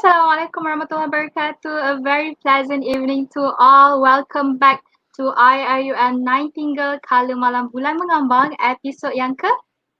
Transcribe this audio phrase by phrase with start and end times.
[0.00, 1.72] Assalamualaikum warahmatullahi wabarakatuh.
[1.72, 4.04] A very pleasant evening to all.
[4.04, 4.84] Welcome back
[5.20, 9.52] to IIUM Nightingale Kala Malam Bulan Mengambang episod yang ke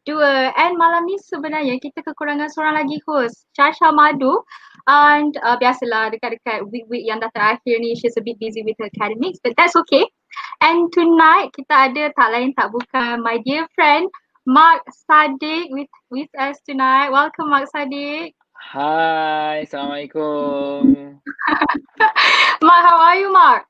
[0.09, 0.49] dua.
[0.57, 4.41] And malam ni sebenarnya kita kekurangan seorang lagi host, Shasha Madu.
[4.89, 8.89] And uh, biasalah dekat-dekat week-week yang dah terakhir ni, she's a bit busy with her
[8.89, 10.09] academics, but that's okay.
[10.65, 14.09] And tonight kita ada tak lain tak bukan my dear friend,
[14.49, 17.13] Mark Sadiq with with us tonight.
[17.13, 18.33] Welcome Mark Sadiq.
[18.73, 21.21] Hi, Assalamualaikum.
[22.65, 23.70] Mark, how are you, Mark?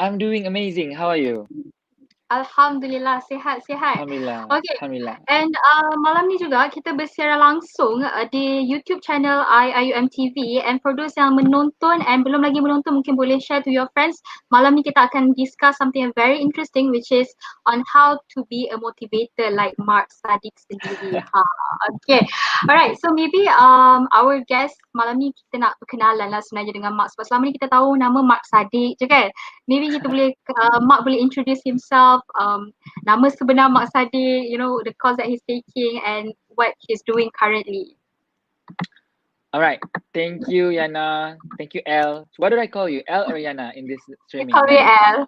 [0.00, 0.92] I'm doing amazing.
[0.92, 1.46] How are you?
[2.30, 4.00] Alhamdulillah, sihat-sihat.
[4.00, 4.46] Alhamdulillah.
[4.48, 4.74] Okay.
[4.78, 5.18] Alhamdulillah.
[5.26, 10.78] And uh, malam ni juga kita bersiaran langsung uh, di YouTube channel IIUM TV and
[10.78, 14.22] for those yang menonton and belum lagi menonton mungkin boleh share to your friends.
[14.54, 17.26] Malam ni kita akan discuss something very interesting which is
[17.66, 21.18] on how to be a motivator like Mark Sadiq sendiri.
[21.34, 21.42] ha,
[21.98, 22.22] okay.
[22.70, 27.14] Alright, so maybe um our guest malam ni kita nak perkenalan lah sebenarnya dengan Mark
[27.14, 29.30] sebab selama ni kita tahu nama Mark Sadiq je kan.
[29.70, 32.74] Maybe kita boleh, uh, Mark boleh introduce himself, um,
[33.06, 37.30] nama sebenar Mark Sadiq, you know, the course that he's taking and what he's doing
[37.36, 37.96] currently.
[39.50, 39.82] All right.
[40.14, 41.34] Thank you, Yana.
[41.58, 42.28] Thank you, L.
[42.38, 43.02] What did I call you?
[43.10, 43.98] L or Yana in this
[44.30, 44.54] streaming?
[44.54, 45.26] call you L.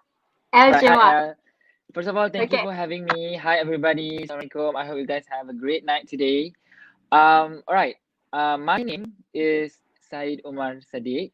[0.54, 1.34] L Right.
[1.92, 2.62] First of all, thank Okay.
[2.62, 3.36] you for having me.
[3.36, 4.24] Hi, everybody.
[4.24, 4.80] Assalamualaikum.
[4.80, 6.54] I hope you guys have a great night today.
[7.12, 8.00] Um, all right.
[8.32, 9.76] Uh, my name is
[10.08, 11.32] Said Umar Sadiq.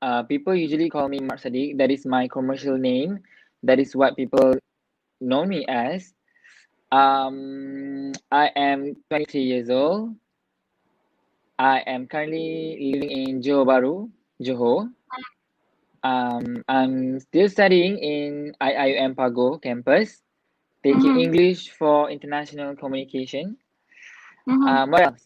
[0.00, 1.76] Uh, people usually call me Mark Sadiq.
[1.76, 3.18] That is my commercial name.
[3.64, 4.54] That is what people
[5.20, 6.14] know me as.
[6.92, 10.14] Um, I am 23 years old.
[11.58, 14.92] I am currently living in Johor Bahru, Johor.
[16.04, 20.22] Um, I'm still studying in IIUM Pago campus,
[20.84, 21.22] taking Mhm.
[21.26, 23.58] English for international communication.
[24.46, 24.68] Mhm.
[24.68, 25.25] Um, what else?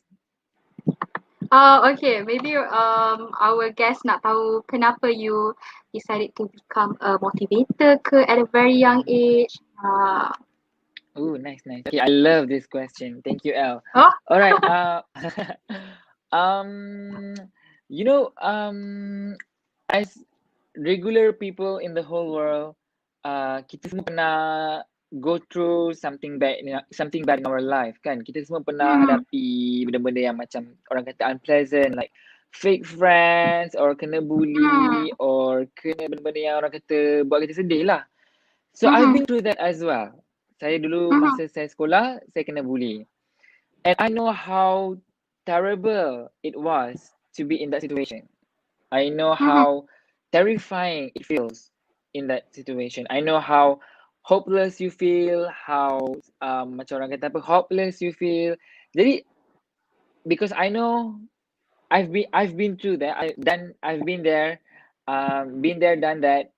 [1.51, 2.23] Oh, okay.
[2.23, 5.51] Maybe um our guest nak tahu kenapa you
[5.91, 9.59] decided to become a motivator ke at a very young age.
[9.83, 10.31] Uh,
[11.17, 11.83] Oh, nice, nice.
[11.87, 13.21] Okay, I love this question.
[13.27, 13.83] Thank you, L.
[13.95, 14.13] Oh.
[14.31, 14.55] All right.
[14.63, 15.03] Uh,
[16.37, 17.35] um,
[17.89, 19.35] you know, um,
[19.91, 20.15] as
[20.79, 22.79] regular people in the whole world,
[23.27, 24.35] uh, kita semua pernah
[25.19, 28.23] go through something bad, in something bad in our life, kan?
[28.23, 29.03] Kita semua pernah Hmm.
[29.03, 32.15] hadapi benda-benda yang macam orang kata unpleasant, like
[32.55, 38.07] fake friends, or kena bully, or kena benda-benda yang orang kata buat kita sedih lah.
[38.71, 39.15] So I've Mhm.
[39.15, 40.23] been through that as well.
[40.63, 41.19] Saya dulu Mhm.
[41.19, 43.03] masa saya sekolah, saya kena bully.
[43.83, 44.95] And I know how
[45.49, 48.29] terrible it was to be in that situation.
[48.93, 49.47] I know Mhm.
[49.49, 49.91] how
[50.31, 51.75] terrifying it feels
[52.15, 53.07] in that situation.
[53.11, 53.81] I know how
[54.31, 56.07] hopeless you feel, how
[56.39, 58.55] um, macam orang kata apa, hopeless you feel.
[58.95, 59.27] Jadi
[60.23, 61.19] because I know
[61.91, 63.19] I've been I've been through that.
[63.19, 64.63] I done I've been there,
[65.11, 66.55] um, been there, done that.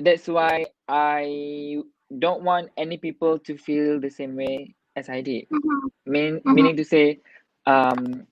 [0.00, 5.52] That's why I don't want any people to feel the same way as I did.
[5.52, 5.92] Mhm.
[6.08, 6.54] Mean, Mhm.
[6.56, 7.20] meaning to say,
[7.68, 8.24] um,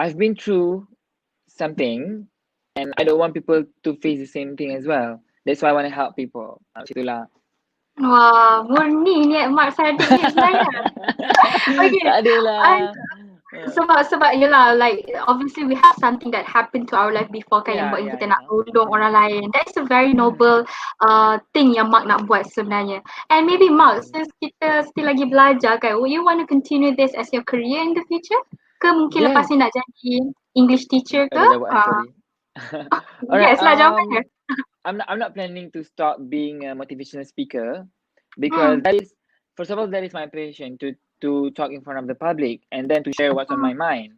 [0.00, 0.88] I've been through
[1.52, 2.24] something,
[2.72, 5.20] and I don't want people to face the same thing as well.
[5.44, 6.62] That's why I want to help people.
[6.74, 7.22] Macam itulah.
[8.00, 10.70] Wah, murni niat Mark Sadiq ni sebenarnya.
[11.72, 12.02] Okay.
[12.02, 12.60] Tak adalah.
[12.64, 12.90] Uh,
[13.52, 17.76] Sebab sebab yelah like obviously we have something that happened to our life before kan
[17.76, 18.32] yang Yeah, buat yeah, kita yeah.
[18.32, 19.42] nak tolong orang lain.
[19.52, 20.64] That's a very noble
[21.04, 23.04] uh, thing yang Mark nak buat sebenarnya.
[23.28, 27.12] And maybe Mark, since kita still lagi belajar kan, would you want to continue this
[27.12, 28.40] as your career in the future?
[28.80, 29.50] Ke mungkin lepas Yes.
[29.52, 30.12] ni nak jadi
[30.56, 31.44] English teacher ke?
[33.28, 34.24] Alright, yes lah jawapannya.
[34.84, 37.86] I'm not I'm not planning to stop being a motivational speaker
[38.38, 39.14] because that is
[39.56, 42.62] first of all that is my passion to to talk in front of the public
[42.72, 44.14] and then to share what's on my mind.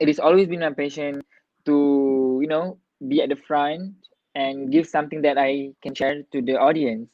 [0.00, 1.22] It has always been my passion
[1.66, 3.94] to you know be at the front
[4.34, 7.10] and give something that I can share to the audience.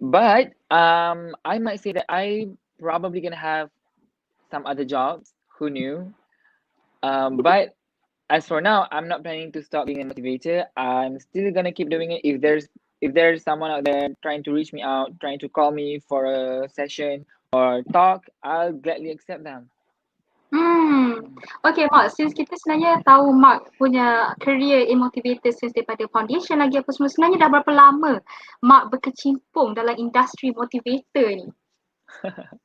[0.00, 2.48] But um I might say that I
[2.80, 3.70] probably gonna have
[4.50, 5.32] some other jobs.
[5.58, 6.14] Who knew?
[7.02, 7.74] Um, but
[8.30, 10.64] as for now, I'm not planning to stop being a motivator.
[10.76, 12.20] I'm still gonna keep doing it.
[12.24, 12.68] If there's
[13.00, 16.26] if there's someone out there trying to reach me out, trying to call me for
[16.26, 19.70] a session or talk, I'll gladly accept them.
[20.48, 21.36] Hmm.
[21.60, 26.80] Okay Mark, since kita sebenarnya tahu Mark punya career in motivator since daripada foundation lagi
[26.80, 28.12] apa semua, sebenarnya dah berapa lama
[28.64, 31.48] Mark berkecimpung dalam industri motivator ni?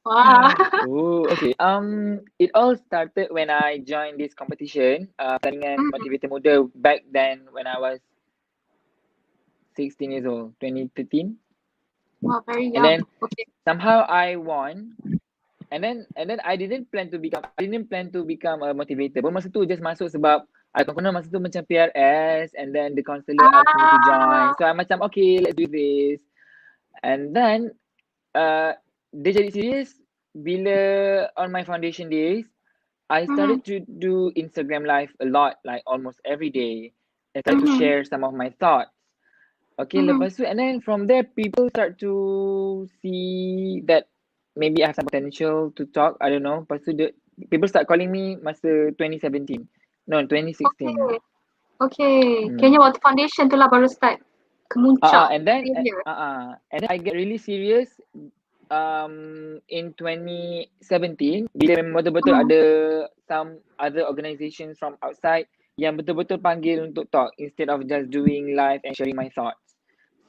[0.06, 0.54] Wah.
[0.90, 1.54] oh, okay.
[1.60, 5.92] Um, it all started when I joined this competition, uh, pertandingan mm.
[5.94, 8.00] motivator muda back then when I was
[9.76, 11.36] 16 years old, 2013.
[12.24, 12.76] Wow, very young.
[12.78, 13.46] And then okay.
[13.68, 14.96] somehow I won.
[15.74, 18.78] And then and then I didn't plan to become I didn't plan to become a
[18.78, 19.26] motivator.
[19.26, 23.02] Pun masa tu just masuk sebab I confirm masa tu macam PRS and then the
[23.02, 23.66] counselor ah.
[23.66, 24.46] asked me to join.
[24.56, 26.22] So I macam okay, let's do this.
[27.02, 27.74] And then
[28.38, 28.78] uh
[29.14, 29.90] dia jadi serious
[30.34, 30.78] bila
[31.38, 32.50] on my foundation days
[33.14, 33.86] I started mm-hmm.
[33.86, 36.98] to do Instagram live a lot like almost every day.
[37.36, 37.78] I started mm-hmm.
[37.78, 38.90] to share some of my thoughts.
[39.78, 40.18] Okay, mm-hmm.
[40.18, 44.10] lepas tu and then from there people start to see that
[44.58, 46.18] maybe I have some potential to talk.
[46.22, 46.66] I don't know.
[46.66, 47.14] Lepas tu the,
[47.54, 49.62] people start calling me masa 2017.
[50.10, 50.66] No, 2016.
[50.94, 51.20] Okay.
[51.82, 52.18] Okay.
[52.50, 52.58] Hmm.
[52.58, 54.22] Kayaknya waktu foundation tu lah baru start
[54.74, 55.10] kemuncak.
[55.12, 55.70] Uh, and then
[56.06, 57.94] uh, uh, and then I get really serious
[58.72, 62.44] um in 2017 bila memang betul-betul hmm.
[62.48, 62.62] ada
[63.28, 68.80] some other organizations from outside yang betul-betul panggil untuk talk instead of just doing live
[68.86, 69.58] and sharing my thoughts.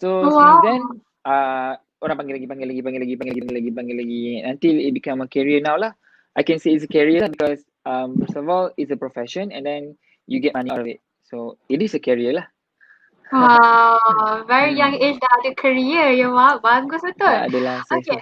[0.01, 0.41] So oh, wow.
[0.41, 0.83] since then
[1.29, 4.77] uh, orang panggil lagi, panggil lagi, panggil lagi, panggil lagi, panggil lagi, panggil lagi until
[4.81, 5.93] it become a career now lah.
[6.35, 9.53] I can say it's a career lah because um, first of all, it's a profession
[9.53, 9.95] and then
[10.27, 11.05] you get money out of it.
[11.29, 12.47] So it is a career lah.
[13.33, 16.61] Wow, very young age dah ada career ya Mark.
[16.61, 17.33] Bagus betul.
[17.33, 17.77] Ya, adalah.
[17.89, 18.21] Okay.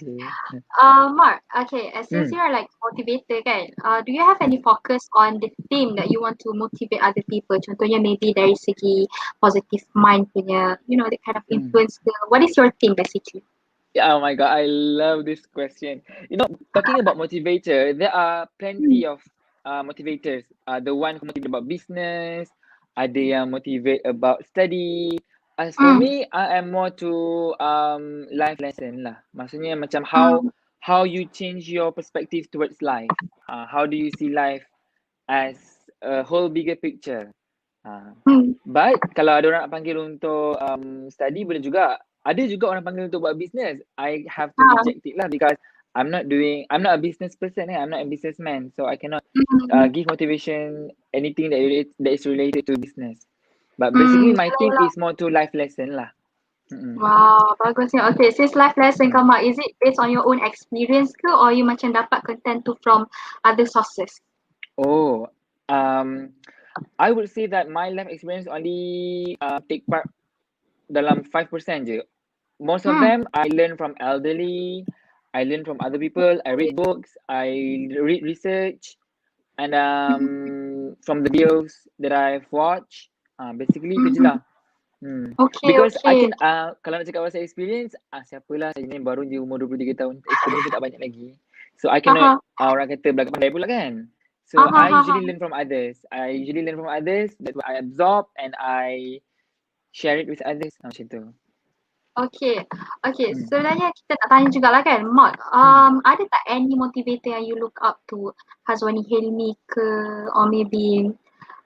[0.78, 2.38] Uh, Mark, okay, since hmm.
[2.38, 6.08] you are like motivator kan, uh, do you have any focus on the theme that
[6.08, 7.58] you want to motivate other people?
[7.58, 9.10] Contohnya maybe dari segi
[9.42, 11.58] positive mind punya, you know, that kind of hmm.
[11.58, 11.98] influence.
[12.00, 12.30] Hmm.
[12.30, 13.42] What is your theme basically?
[13.92, 16.00] Yeah, oh my god, I love this question.
[16.32, 19.20] You know, talking about motivator, there are plenty of
[19.68, 20.48] uh, motivators.
[20.64, 22.48] Uh, the one who motivate about business,
[22.96, 25.16] ada yang motivate about study.
[25.60, 26.00] As for mm.
[26.00, 27.12] me, I am more to
[27.60, 29.20] um life lesson lah.
[29.36, 30.50] Maksudnya macam how mm.
[30.80, 33.12] how you change your perspective towards life.
[33.48, 34.64] Uh, how do you see life
[35.28, 35.60] as
[36.00, 37.30] a whole bigger picture?
[37.84, 38.56] Uh, mm.
[38.64, 43.10] But kalau ada orang nak panggil untuk um, study boleh juga ada juga orang panggil
[43.10, 43.82] untuk buat business.
[43.98, 45.58] I have to reject it lah because
[45.94, 47.76] I'm not doing, I'm not a business person eh.
[47.76, 48.72] I'm not a businessman.
[48.76, 49.70] So I cannot mm-hmm.
[49.72, 53.26] uh, give motivation anything that, relate, that is related to business.
[53.78, 56.08] But basically mm, my thing is more to life lesson lah.
[56.72, 56.96] Mm-mm.
[56.96, 58.08] Wow, bagusnya.
[58.12, 59.12] Okay, since life lesson mm.
[59.12, 62.64] come out, is it based on your own experience ke or you macam dapat content
[62.64, 63.08] tu from
[63.44, 64.20] other sources?
[64.80, 65.28] Oh,
[65.68, 66.32] um,
[66.96, 70.08] I would say that my life experience only uh, take part
[70.92, 72.04] dalam 5% je
[72.60, 73.04] most of hmm.
[73.04, 74.84] them I learn from elderly.
[75.32, 76.40] I learn from other people.
[76.44, 77.16] I read books.
[77.28, 78.96] I read research,
[79.56, 80.24] and um
[81.06, 83.08] from the videos that I've watched,
[83.40, 84.12] uh, basically mm-hmm.
[84.12, 84.38] itu lah.
[85.02, 85.34] Hmm.
[85.34, 86.06] Okay, Because okay.
[86.06, 89.58] I can, uh, kalau nak cakap pasal experience, uh, siapalah saya ni baru je umur
[89.66, 91.28] 23 tahun, experience tak banyak lagi.
[91.82, 92.62] So I cannot, uh-huh.
[92.62, 94.06] uh, orang kata belakang pandai pula kan.
[94.46, 94.70] So uh-huh.
[94.70, 96.06] I usually learn from others.
[96.14, 99.18] I usually learn from others, that's what I absorb and I
[99.90, 100.78] share it with others.
[100.86, 101.22] Macam tu.
[102.12, 102.60] Okay,
[103.08, 103.32] okay.
[103.32, 103.40] Hmm.
[103.48, 105.40] Sebenarnya kita nak tanya juga lah kan, Mat.
[105.48, 105.96] Um, hmm.
[106.04, 108.36] Ada tak any motivator yang you look up to?
[108.68, 109.86] Hazwani Helmi ke
[110.36, 111.08] or maybe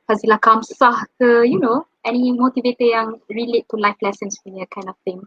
[0.06, 4.94] Fazila Kamsah ke, you know, any motivator yang relate to life lessons punya kind of
[5.02, 5.18] thing?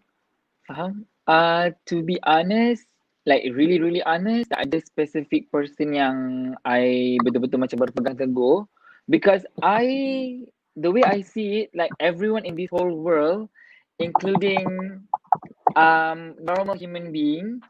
[0.63, 1.03] Faham.
[1.27, 2.87] Uh, to be honest,
[3.27, 6.15] like really really honest, tak ada specific person yang
[6.63, 8.63] I betul-betul macam berpegang teguh.
[9.11, 10.47] Because I,
[10.79, 13.51] the way I see it, like everyone in this whole world,
[13.99, 14.63] including
[15.75, 17.61] um normal human being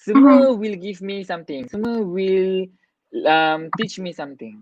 [0.00, 0.60] semua mm-hmm.
[0.60, 1.68] will give me something.
[1.68, 2.64] Semua will
[3.28, 4.56] um teach me something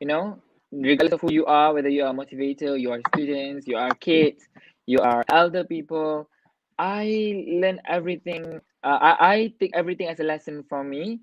[0.00, 0.38] you know?
[0.72, 3.90] Regardless of who you are whether you are a motivator you are students you are
[3.98, 4.46] kids
[4.86, 6.30] you are elder people
[6.78, 11.18] i learn everything uh, I, I take everything as a lesson for me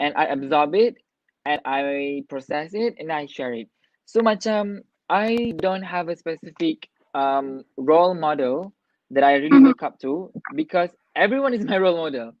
[0.00, 0.96] and i absorb it
[1.44, 3.68] and i process it and i share it.
[4.08, 4.80] So macam
[5.12, 8.72] i don't have a specific um, role model
[9.10, 9.72] that I really mm-hmm.
[9.72, 12.32] look up to because everyone is my role model.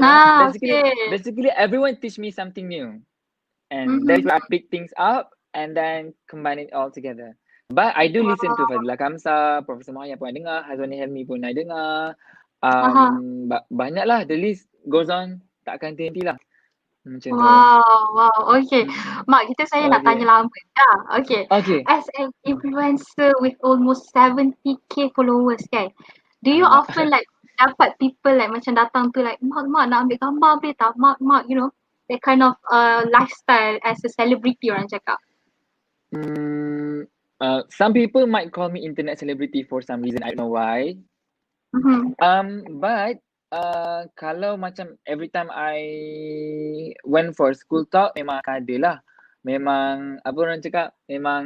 [0.00, 1.10] ah, basically, okay.
[1.10, 3.00] basically everyone teach me something new,
[3.70, 4.06] and mm-hmm.
[4.06, 7.36] that's I pick things up and then combine it all together.
[7.70, 8.34] But I do wow.
[8.34, 12.18] listen to Fadila Kamsa, Professor Maya pun I dengar, Hazwani Helmi pun I dengar.
[12.60, 13.62] Um, uh-huh.
[13.70, 16.36] banyak lah, the list goes on, takkan henti lah.
[17.00, 18.16] Macam wow, tu.
[18.16, 18.38] wow.
[18.60, 18.84] Okay.
[18.84, 19.24] Hmm.
[19.24, 19.92] Mak, kita saya okay.
[19.96, 20.52] nak tanya lama.
[20.52, 21.42] Ya, okay.
[21.48, 21.80] okay.
[21.88, 25.88] As an influencer with almost 70k followers kan,
[26.44, 27.24] do you often like
[27.56, 30.92] dapat people like macam datang tu like, Mak, Mak nak ambil gambar boleh tak?
[31.00, 31.72] Mak, Mak, you know,
[32.12, 35.16] that kind of uh, lifestyle as a celebrity orang cakap?
[36.12, 37.08] Mm,
[37.40, 40.20] uh, some people might call me internet celebrity for some reason.
[40.20, 41.00] I don't know why.
[41.72, 42.18] Mm-hmm.
[42.20, 42.48] Um,
[42.82, 45.78] but uh, kalau macam every time I
[47.04, 48.96] went for school talk, memang akan ada lah.
[49.42, 51.42] Memang apa orang cakap, memang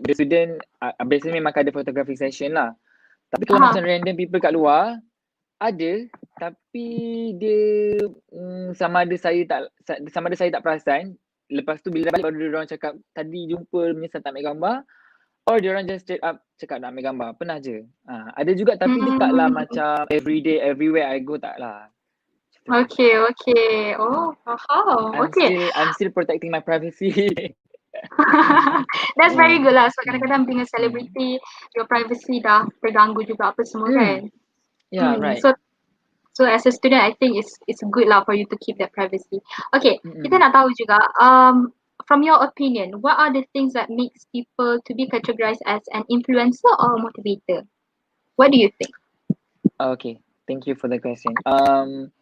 [0.00, 2.72] the student uh, biasanya memang akan ada photography session lah.
[3.32, 3.72] Tapi kalau Ah.
[3.72, 5.00] macam random people kat luar,
[5.62, 5.92] ada
[6.36, 6.88] tapi
[7.38, 8.02] dia
[8.34, 11.14] mm, sama ada saya tak sa- sama ada saya tak perasan.
[11.52, 14.76] Lepas tu bila balik baru dia orang cakap tadi jumpa menyesal tak ambil gambar.
[15.50, 17.28] Or dia orang just straight up cakap nak ambil gambar.
[17.34, 17.82] Pernah je.
[18.06, 19.58] Ha, ada juga tapi dia taklah Hmm.
[19.58, 21.90] macam everyday, everywhere I go taklah.
[22.70, 23.98] Okay, okay.
[23.98, 25.18] Oh, faham.
[25.18, 25.50] I'm Okay.
[25.50, 27.10] still I'm still protecting my privacy.
[29.18, 29.66] That's very Hmm.
[29.66, 29.90] good lah.
[29.90, 31.42] So kadang-kadang being a celebrity,
[31.74, 33.98] your privacy dah terganggu juga apa semua Hmm.
[33.98, 34.20] kan.
[34.94, 35.42] yeah, Hmm, right.
[35.42, 35.50] So
[36.38, 38.94] so as a student, I think it's it's good lah for you to keep that
[38.94, 39.42] privacy.
[39.74, 40.22] Okay, Mm-mm.
[40.22, 41.02] kita nak tahu juga.
[41.18, 41.74] Um,
[42.06, 46.04] from your opinion, what are the things that makes people to be categorized as an
[46.10, 47.66] influencer or a motivator?
[48.36, 48.94] What do you think?
[49.80, 51.34] Okay, thank you for the question.
[51.46, 52.12] Um,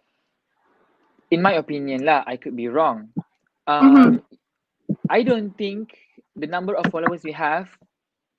[1.31, 3.11] in my opinion lah, I could be wrong.
[3.67, 4.23] Um,
[5.09, 5.97] I don't think
[6.37, 7.69] the number of followers we have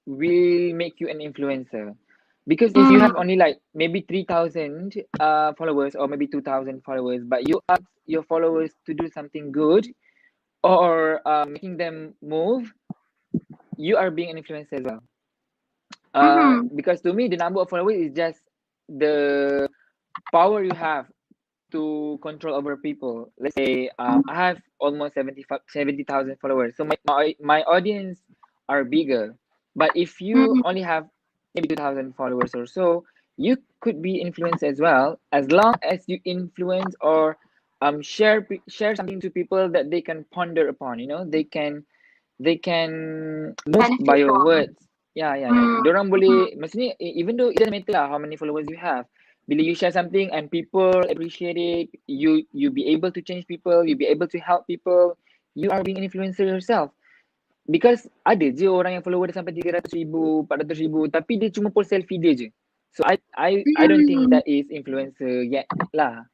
[0.05, 1.95] will make you an influencer.
[2.47, 7.47] Because if you have only like maybe 3,000 uh, followers or maybe 2,000 followers, but
[7.47, 9.87] you ask your followers to do something good
[10.63, 12.73] or uh, making them move,
[13.77, 15.01] you are being an influencer as well.
[16.13, 18.41] Uh, Because to me, the number of followers is just
[18.87, 19.67] the
[20.31, 21.07] power you have
[21.71, 23.31] to control over people.
[23.39, 26.75] Let's say um, I have almost 70 70,000 followers.
[26.77, 28.21] So my, my, my audience
[28.69, 29.35] are bigger.
[29.75, 30.61] But if you Mhm.
[30.63, 31.07] only have
[31.55, 33.03] maybe 2,000 followers or so,
[33.37, 37.37] you could be influenced as well as long as you influence or
[37.81, 41.25] um share share something to people that they can ponder upon you know?
[41.25, 41.83] They can
[42.39, 44.77] they can move by your words.
[45.13, 45.67] Yeah yeah, yeah.
[45.67, 49.05] Hmm, Diorang boleh maksudnya even though it doesn't matter lah how many followers you have
[49.49, 53.83] bila you share something and people appreciate it you you be able to change people
[53.83, 55.17] you be able to help people
[55.57, 56.95] you are being an influencer yourself.
[57.67, 61.69] Because ada je orang yang follower dia sampai 300 ribu 400 ribu tapi dia cuma
[61.69, 62.47] post selfie dia je.
[62.95, 64.31] So I I I don't think Hmm.
[64.31, 66.30] that is influencer yet lah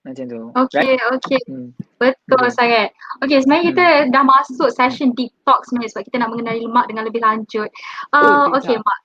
[0.00, 1.40] macam tu Okay, right okay.
[1.44, 1.70] hmm.
[2.00, 2.56] Betul Hmm.
[2.56, 2.88] sangat.
[3.20, 7.04] Okay, sebenarnya kita dah masuk session deep talk sebenarnya sebab kita nak mengenali Mak dengan
[7.04, 7.68] lebih lanjut.
[8.16, 8.88] Uh, Oh, okay, TikTok.
[8.88, 9.00] Mak.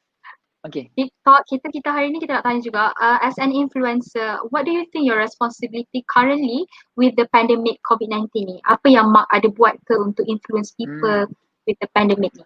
[0.65, 0.85] okay
[1.25, 4.71] talk kita kita hari ni kita nak tanya juga uh, as an influencer, what do
[4.71, 6.63] you think your responsibility currently
[6.95, 8.57] with the pandemic COVID-19 ni?
[8.69, 11.27] Apa yang Mak ada buat ke untuk influence people
[11.65, 12.45] with the pandemic ni?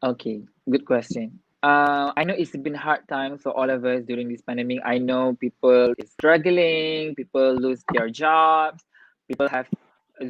[0.00, 1.42] Okay, good question.
[1.66, 4.78] Uh, I know it's been hard times for all of us during this pandemic.
[4.84, 8.84] I know people is struggling, people lose their jobs,
[9.26, 9.66] people have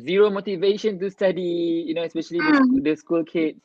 [0.01, 3.61] zero motivation to study, you know, especially the, the school kids.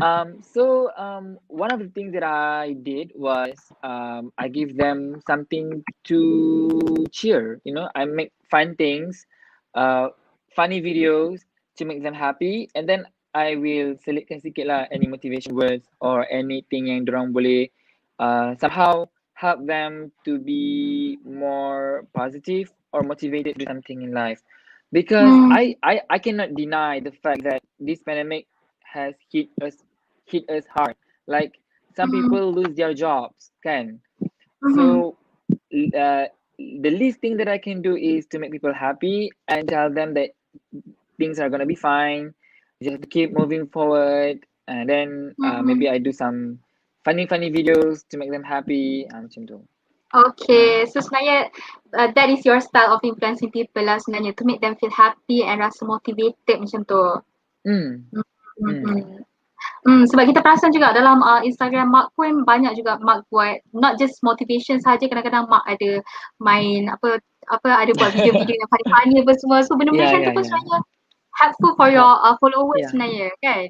[0.00, 5.20] Um, so um, one of the things that I did was um, I give them
[5.26, 7.60] something to cheer.
[7.64, 9.26] You know, I make fun things,
[9.74, 10.08] uh,
[10.56, 11.40] funny videos
[11.76, 16.24] to make them happy, and then I will selitkan sikit lah any motivation words or
[16.28, 17.68] anything yang dorang boleh
[18.20, 24.40] uh, somehow help them to be more positive or motivated to do something in life.
[24.92, 25.50] Because Hmm.
[25.50, 28.46] I, I, I cannot deny the fact that this pandemic
[28.84, 29.76] has hit us
[30.28, 30.94] hit us hard.
[31.26, 31.56] Like
[31.96, 32.12] some Mhm.
[32.12, 34.00] people lose their jobs, can.
[34.62, 34.76] Mhm.
[34.76, 35.16] So
[35.72, 36.26] uh,
[36.58, 40.14] the least thing that I can do is to make people happy and tell them
[40.14, 40.30] that
[41.18, 42.34] things are gonna be fine.
[42.82, 45.64] Just keep moving forward, and then uh, Mhm.
[45.64, 46.58] maybe I do some
[47.06, 49.06] funny funny videos to make them happy.
[49.10, 49.58] Ah, macam tu.
[50.12, 51.48] Okay, so sebenarnya
[51.96, 55.40] uh, that is your style of influencing people lah sebenarnya to make them feel happy
[55.40, 57.02] and rasa motivated macam tu.
[57.64, 58.04] Hmm.
[58.60, 59.24] Hmm.
[59.82, 63.96] Hmm, sebab kita perasan juga dalam uh, Instagram Mak pun banyak juga Mak buat not
[63.98, 66.02] just motivation saja kadang-kadang Mak ada
[66.38, 67.18] main apa
[67.50, 69.64] apa ada buat video-video yang funny-funny apa semua.
[69.66, 70.50] So benda-benda Yeah, macam tu yeah, pun yeah.
[70.52, 70.78] sebenarnya
[71.42, 72.90] helpful for your uh, followers Yeah.
[72.94, 73.66] sebenarnya kan.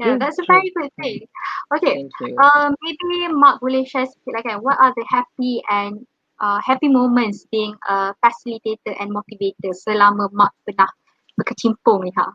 [0.00, 1.28] Yeah, that's a very good thing.
[1.76, 2.08] Okay,
[2.40, 6.00] um, maybe Mak boleh share sikit lah kan what are the happy and
[6.40, 10.88] uh, happy moments being a facilitator and motivator selama Mak pernah
[11.36, 12.32] berkecimpung ni ha?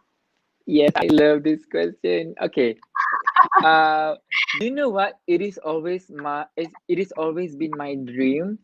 [0.70, 2.38] Yes, I love this question.
[2.38, 2.78] Okay.
[3.62, 4.18] Uh,
[4.58, 5.22] do you know what?
[5.28, 8.58] It is always my it, it is always been my dream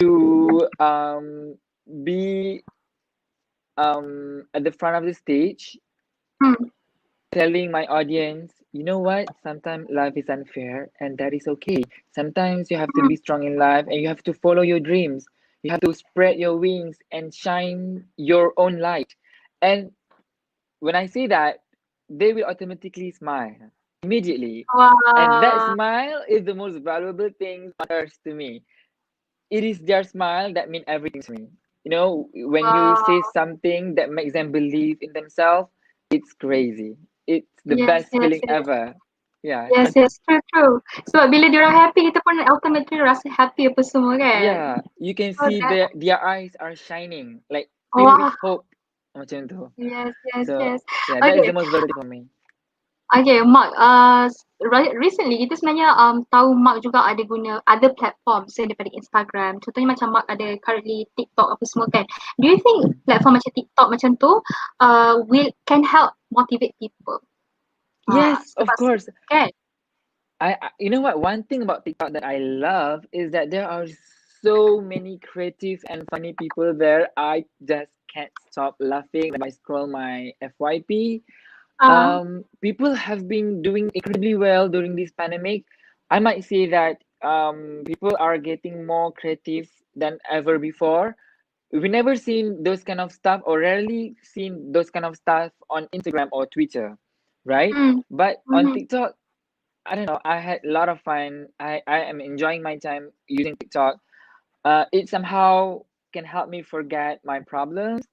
[0.00, 1.56] to um
[2.04, 2.60] be
[3.80, 5.78] um at the front of the stage
[6.42, 6.64] Hmm.
[7.32, 9.28] telling my audience, you know what?
[9.42, 11.82] Sometimes life is unfair and that is okay.
[12.14, 15.26] Sometimes you have to be strong in life and you have to follow your dreams.
[15.62, 19.14] You have to spread your wings and shine your own light.
[19.62, 19.92] And
[20.80, 21.62] when I say that,
[22.08, 23.56] they will automatically smile
[24.02, 24.68] immediately.
[24.74, 24.92] Wow.
[25.16, 28.64] And that smile is the most valuable thing on earth to me.
[29.50, 31.48] It is their smile that means everything to me.
[31.84, 33.30] You know, when you say Wow.
[33.32, 35.70] something that makes them believe in themselves,
[36.10, 36.96] it's crazy.
[37.26, 38.50] It's the Yes, best yes, feeling yes.
[38.52, 38.82] ever.
[39.42, 39.68] Yeah.
[39.72, 40.74] Yes, yes, true, true.
[41.08, 44.42] Sebab bila diorang happy, kita pun automatically rasa happy apa semua kan?
[44.44, 44.70] Yeah,
[45.00, 48.12] you can So see that- their their eyes are shining, like Wow.
[48.20, 48.66] with hope.
[49.16, 49.72] Macam tu.
[49.80, 50.80] Yes, yes, So, yes.
[51.10, 51.48] Yeah, that is Okay.
[51.50, 52.28] the most valuable for me.
[53.10, 54.30] Okay, Mark, uh,
[54.62, 59.58] re- recently kita sebenarnya um, tahu Mark juga ada guna other platforms selain daripada Instagram.
[59.58, 62.06] Contohnya macam Mark ada currently TikTok apa semua kan.
[62.38, 64.32] Do you think platform macam TikTok macam tu
[64.78, 67.18] uh, will can help motivate people?
[68.06, 69.04] Ah, Yes, of sebab- course.
[69.26, 69.50] Kan?
[70.38, 73.66] I, I you know what one thing about TikTok that I love is that there
[73.66, 73.90] are
[74.40, 77.10] so many creative and funny people there.
[77.18, 81.20] I just can't stop laughing when I scroll my FYP.
[81.80, 85.64] Uh, Um, people have been doing incredibly well during this pandemic.
[86.10, 91.16] I might say that um, people are getting more creative than ever before.
[91.72, 95.86] We've never seen those kind of stuff or rarely seen those kind of stuff on
[95.94, 96.96] Instagram or Twitter,
[97.44, 97.78] right?
[97.78, 98.72] mm, But on Mhm.
[98.72, 99.14] TikTok,
[99.86, 100.20] I don't know.
[100.24, 101.48] I had a lot of fun.
[101.58, 103.96] I, I am enjoying my time using TikTok.
[104.64, 105.82] Uh, it somehow
[106.12, 108.06] can help me forget my problems.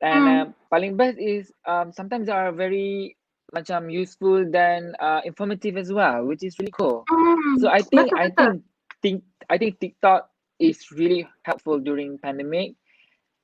[0.00, 0.28] And Mm.
[0.28, 3.16] um, paling best is um, sometimes they are very
[3.54, 7.08] macam useful then uh, informative as well, which is really cool.
[7.10, 8.50] mm, So I think betul, I betul.
[8.50, 8.62] think
[9.02, 12.74] think I think TikTok is really helpful during pandemic,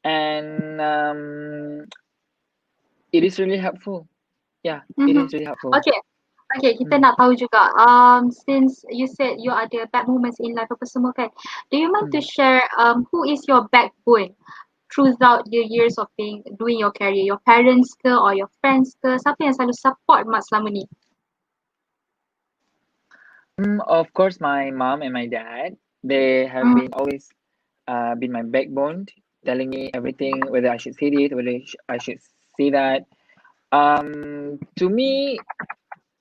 [0.04, 1.20] and um,
[3.12, 4.08] it is really helpful.
[4.62, 5.16] Yeah, it Mhm.
[5.16, 5.78] is really helpful.
[5.78, 5.98] Okay.
[6.56, 7.02] Okay, kita Hmm.
[7.02, 7.74] nak tahu juga.
[7.74, 11.26] Um, since you said you ada bad moments in life apa semua kan,
[11.68, 12.22] do you mind to Hmm.
[12.22, 14.30] share um who is your backbone
[14.96, 17.20] throughout the years of being doing your career?
[17.20, 19.20] Your parents ke or your friends ke?
[19.20, 20.88] Siapa yang selalu support Mak selama ni?
[23.60, 26.76] Mm, of course, my mom and my dad, they have Mm.
[26.76, 27.28] been always
[27.88, 29.06] uh, been my backbone,
[29.44, 31.56] telling me everything, whether I should say this, whether
[31.88, 32.20] I should
[32.56, 33.04] say that.
[33.72, 35.40] Um, to me,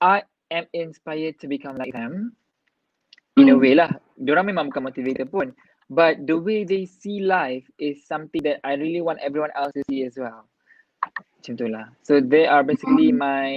[0.00, 2.36] I am inspired to become like them.
[3.36, 3.60] In a Mm.
[3.60, 5.52] way lah, diorang memang bukan motivator pun.
[5.90, 9.82] But the way they see life is something that I really want everyone else to
[9.90, 10.48] see as well.
[11.42, 11.86] Macam tu lah.
[12.02, 13.18] So they are basically Mm.
[13.18, 13.48] my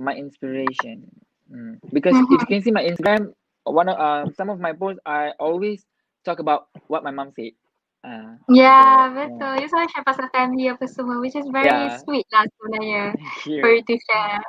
[0.00, 1.04] my inspiration.
[1.52, 1.78] Mm.
[1.92, 3.32] Because if you can see my Instagram,
[3.68, 5.84] one of um some of my posts I always
[6.24, 7.52] talk about what my mom said.
[8.04, 9.58] Uh, Yeah, so, betul.
[9.58, 11.98] You selalu share pasal family apa semua which is very Yeah.
[12.04, 13.04] sweet lah sebenarnya
[13.60, 14.40] for you to share.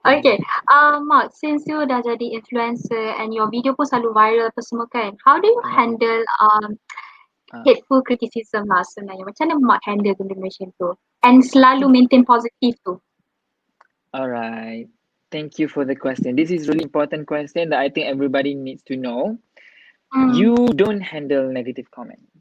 [0.00, 0.40] Okay,
[0.72, 4.88] uh, Mark, since you dah jadi influencer and your video pun selalu viral apa semua
[4.88, 5.76] kan, how do you Yeah.
[5.76, 6.80] handle um,
[7.52, 7.60] Ah.
[7.66, 9.26] hateful criticism lah sebenarnya?
[9.26, 10.94] Macam mana Mark handle benda macam tu?
[11.20, 12.96] And selalu maintain positif tu.
[14.16, 14.88] Alright.
[15.30, 16.34] Thank you for the question.
[16.34, 19.38] This is really important question that I think everybody needs to know.
[20.16, 20.34] Mm.
[20.34, 22.39] You don't handle negative comments.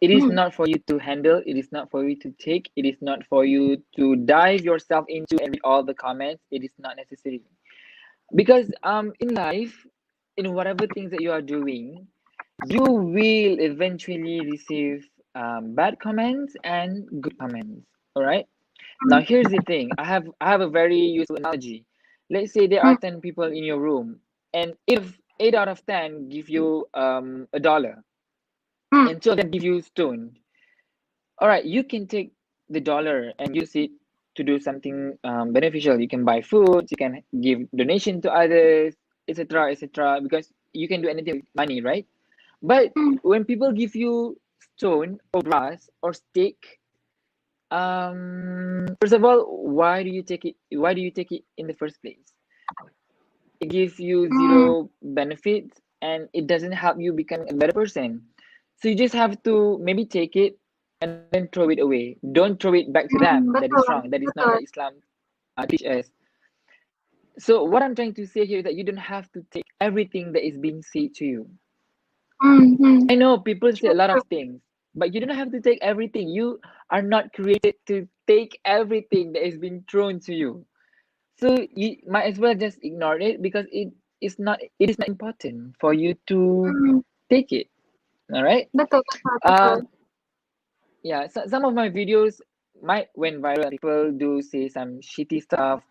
[0.00, 0.30] It is Mm.
[0.30, 3.24] not for you to handle, it is not for you to take, it is not
[3.26, 6.44] for you to dive yourself into and read all the comments.
[6.50, 7.42] It is not necessary.
[8.34, 9.86] Because um in life,
[10.36, 12.06] in whatever things that you are doing,
[12.62, 17.86] you will eventually receive um, bad comments and good comments.
[18.14, 18.46] All right.
[19.08, 19.92] Now here's the thing.
[19.98, 21.84] I have I have a very useful analogy.
[22.30, 24.20] Let's say there are ten people in your room,
[24.54, 28.02] and if eight out of ten give you um a dollar,
[28.94, 29.10] Mm.
[29.10, 30.38] and two of them give you stone.
[31.38, 32.32] All right, you can take
[32.70, 33.90] the dollar and use it
[34.36, 35.98] to do something um, beneficial.
[36.00, 38.94] You can buy food, you can give donation to others,
[39.28, 40.20] etc., etc.
[40.22, 42.06] Because you can do anything with money, right?
[42.62, 43.18] But Mm.
[43.22, 44.38] when people give you
[44.76, 46.80] stone or brass or stick,
[47.70, 50.56] um, first of all, why do you take it?
[50.70, 52.32] Why do you take it in the first place?
[53.60, 54.36] It gives you Mm.
[54.36, 58.22] zero benefits and it doesn't help you become a better person.
[58.76, 60.58] So you just have to maybe take it
[61.00, 62.16] and then throw it away.
[62.32, 63.28] Don't throw it back to them.
[63.30, 63.92] Mm, That is wrong.
[63.94, 64.84] That is not what Islam
[65.56, 66.10] uh, teach us.
[67.38, 70.32] So what I'm trying to say here is that you don't have to take everything
[70.32, 71.50] that is being said to you.
[72.42, 73.08] Mm, mm.
[73.08, 74.60] I know people say a lot of things,
[74.94, 76.28] but you don't have to take everything.
[76.28, 76.60] You
[76.90, 80.66] are not created to take everything that is being thrown to you.
[81.38, 85.08] So you might as well just ignore it because it is not it is not
[85.08, 87.68] important for you to Mm, take it.
[88.32, 88.68] All right.
[88.72, 89.02] betul.
[89.44, 89.88] Um,
[91.02, 91.26] yeah.
[91.28, 92.40] So, some of my videos
[92.82, 93.70] might went viral.
[93.70, 95.82] People do say some shitty stuff,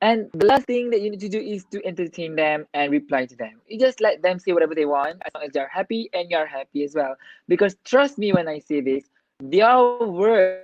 [0.00, 3.26] And the last thing that you need to do is to entertain them and reply
[3.26, 3.60] to them.
[3.66, 6.46] You just let them say whatever they want as long as they're happy and you're
[6.46, 7.16] happy as well.
[7.48, 9.04] Because trust me when I say this,
[9.40, 10.62] their words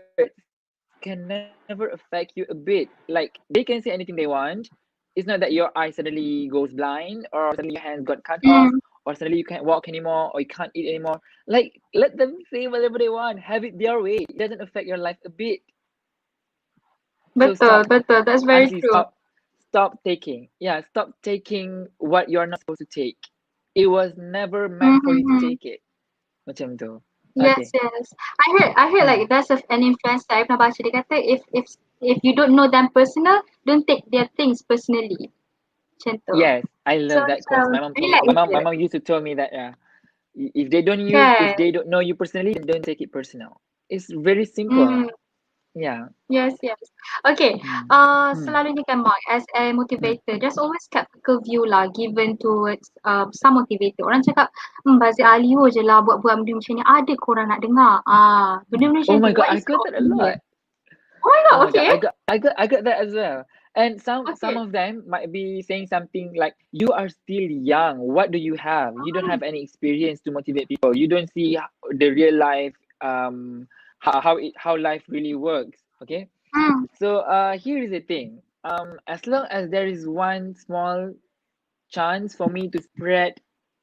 [1.02, 2.88] can never affect you a bit.
[3.08, 4.68] Like they can say anything they want.
[5.16, 8.70] It's not that your eye suddenly goes blind or suddenly your hands got cut off
[8.70, 8.78] Mm.
[9.06, 11.20] Or suddenly you can't walk anymore or you can't eat anymore.
[11.46, 13.40] Like let them say whatever they want.
[13.40, 14.26] Have it their way.
[14.28, 15.60] It doesn't affect your life a bit.
[17.42, 18.16] So Betul, uh, stop betul.
[18.20, 19.04] Uh, that's very honestly true.
[19.04, 19.14] stop
[19.68, 20.48] stop taking.
[20.60, 23.18] Yeah, stop taking what you're not supposed to take.
[23.74, 25.40] It was never meant for you to Mm-hmm.
[25.40, 25.80] take it.
[26.48, 27.02] Macam tu.
[27.34, 27.72] Yes, Okay.
[27.74, 28.14] yes.
[28.46, 31.42] I heard, I heard like there's a, an influencer I pernah baca dia kata if
[31.56, 31.66] if
[32.04, 35.32] if you don't know them personal, don't take their things personally.
[35.94, 36.34] Macam tu.
[36.40, 37.70] Yes, I So love that quote.
[37.70, 39.72] macam My mom told relax my mom my mom used to tell me that yeah.
[40.34, 41.30] If they don't you Kan?
[41.38, 43.62] if they don't know you personally, then don't take it personal.
[43.86, 44.90] It's very simple.
[44.90, 45.10] Mm.
[45.74, 46.10] Yeah.
[46.28, 46.80] Yes, yes.
[47.22, 47.60] Okay.
[47.60, 47.86] Hmm.
[47.92, 48.42] Uh, Hmm.
[48.42, 53.60] selalunya kan Mark, as a motivator, there's always skeptical view lah given towards um, some
[53.60, 54.08] motivator.
[54.08, 54.50] Orang cakap,
[54.88, 56.82] hmm, Bazir Aliho je lah buat-buat benda macam ni.
[56.82, 58.02] Ada korang nak dengar.
[58.08, 60.40] Ah, benda-benda macam Oh my god, I got that a lot.
[61.24, 61.88] Oh my god, Oh my god.
[61.88, 63.46] I got I got I got that as well.
[63.76, 67.98] And some some of them might be saying something like, "You are still young.
[67.98, 68.94] What do you have?
[68.98, 69.30] You don't Mm.
[69.30, 70.96] have any experience to motivate people.
[70.96, 71.58] You don't see
[71.90, 76.28] the real life um how how it how life really works." Okay.
[76.54, 76.84] Hmm.
[76.98, 78.42] So uh here is the thing.
[78.64, 81.12] Um as long as there is one small
[81.90, 83.34] chance for me to spread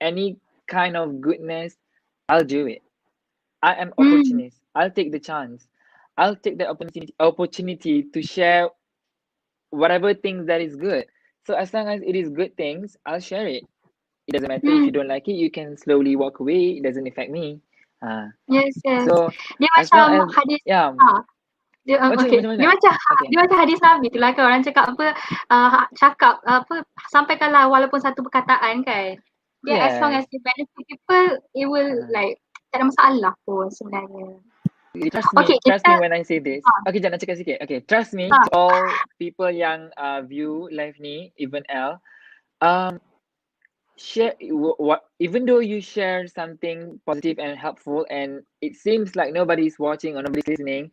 [0.01, 1.75] any kind of goodness,
[2.29, 2.83] I'll do it.
[3.63, 4.21] I am Hmm.
[4.21, 4.57] opportunist.
[4.75, 5.67] I'll take the chance.
[6.21, 8.69] I'll take the opportunity opportunity to share
[9.73, 11.09] whatever things that is good.
[11.49, 13.65] So as long as it is good things, I'll share it.
[14.29, 14.85] It doesn't matter if Hmm.
[14.85, 16.77] you don't like it, you can slowly walk away.
[16.77, 17.65] It doesn't affect me.
[18.05, 19.09] Uh, Yes, yes.
[19.09, 21.21] so Dia macam as hadis yeah, ah,
[21.85, 22.37] dia um, macam okay.
[22.45, 23.27] macam Dia macam Okay.
[23.33, 25.05] dia macam hadis Nabi tu lah kan orang cakap apa
[25.49, 26.75] uh, cakap apa
[27.09, 29.17] sampaikanlah walaupun satu perkataan kan.
[29.65, 31.25] Dia as long as it benefit people,
[31.57, 32.37] it will Uh, like
[32.69, 34.37] tak ada masalah pun sebenarnya.
[35.11, 36.63] Trust me, Okay, trust kita me when I say this.
[36.67, 37.57] ah, Okay, jangan cakap sikit.
[37.63, 38.83] Okay, trust me ah, to all
[39.21, 42.01] people yang uh, view live ni, even L.
[42.61, 43.01] Um,
[44.01, 44.33] share
[44.77, 50.17] what even though you share something positive and helpful and it seems like nobody's watching
[50.17, 50.89] or nobody's listening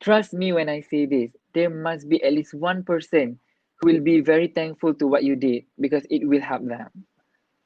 [0.00, 3.38] trust me when i say this there must be at least one person
[3.80, 6.86] who will be very thankful to what you did because it will help them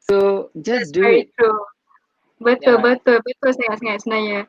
[0.01, 1.61] so that's just do very it true.
[2.37, 4.40] Betul, yeah betul, betul sangat-sangat sebenarnya.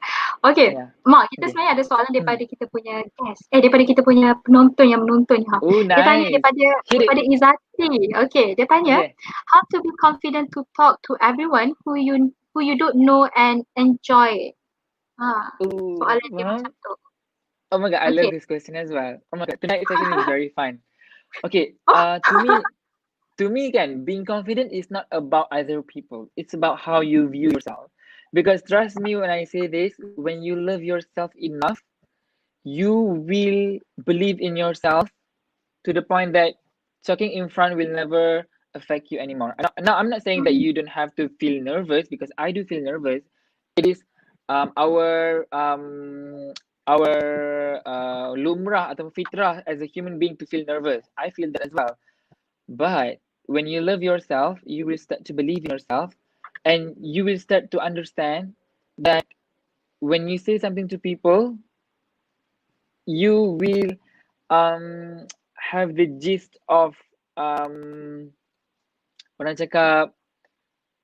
[0.43, 2.15] Okay, yeah Mak, kita okay sebenarnya ada soalan hmm.
[2.19, 3.41] daripada kita punya guest.
[3.55, 5.39] Eh, daripada kita punya penonton yang menonton.
[5.47, 5.57] Ha.
[5.63, 7.89] oh Dia tanya nice daripada hit daripada Izati.
[8.27, 9.15] Okay, dia tanya, okay
[9.53, 13.63] how to be confident to talk to everyone who you who you don't know and
[13.79, 14.51] enjoy.
[15.17, 16.93] Ha, oh soalan dia well macam tu.
[17.73, 18.37] oh my god i love Okay.
[18.37, 20.77] this question as well oh my god tonight's session is very fun
[21.41, 22.53] okay Oh, uh to me
[23.37, 26.29] to me again being confident is not about other people.
[26.37, 27.91] It's about how you view yourself.
[28.33, 31.81] Because trust me when i say this when you love yourself enough
[32.63, 35.09] you will believe in yourself
[35.85, 36.55] to the point that
[37.05, 38.45] talking in front will never
[38.75, 39.55] affect you anymore.
[39.79, 42.65] Now, i'm not saying that mm, you don't have to feel nervous because i do
[42.65, 43.23] feel nervous.
[43.77, 44.03] It is
[44.49, 46.53] um our um
[46.87, 51.07] our uh, lumrah atau fitrah as a human being to feel nervous.
[51.17, 51.97] I feel that as well.
[52.67, 56.13] But when you love yourself, you will start to believe in yourself
[56.65, 58.53] and you will start to understand
[58.99, 59.25] that
[59.99, 61.57] when you say something to people,
[63.07, 63.91] you will
[64.49, 66.95] um have the gist of
[67.35, 68.31] um
[69.39, 70.11] orang cakap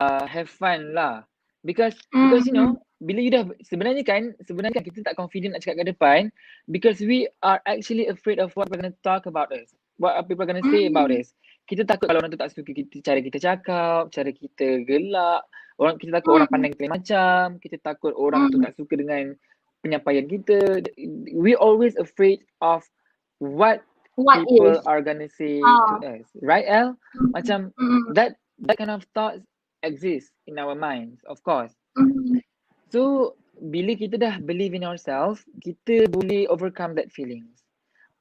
[0.04, 1.24] uh, have fun lah.
[1.64, 5.56] Because because you mm, know, bila you dah sebenarnya kan sebenarnya kan kita tak confident
[5.56, 6.20] nak cakap kat depan
[6.68, 9.72] because we are actually afraid of what we're going to talk about us.
[9.96, 11.32] What people are people going to say about mm, us.
[11.64, 15.42] Kita takut kalau orang tu tak suka kita, cara kita cakap, cara kita gelak,
[15.80, 18.64] orang kita takut orang mm, pandang kita macam, kita takut orang tu mm.
[18.68, 19.32] tak suka dengan
[19.84, 20.84] penyampaian kita.
[21.34, 22.84] We always afraid of
[23.40, 23.84] what
[24.16, 24.86] What people if?
[24.86, 26.26] are gonna say to Ah, us.
[26.44, 26.94] Right, El?
[27.18, 29.42] mm, Macam mm, that that kind of thoughts
[29.82, 31.74] exist in our minds, of course.
[31.98, 32.42] mm,
[32.94, 37.66] So bila kita dah believe in ourselves, kita boleh overcome that feelings.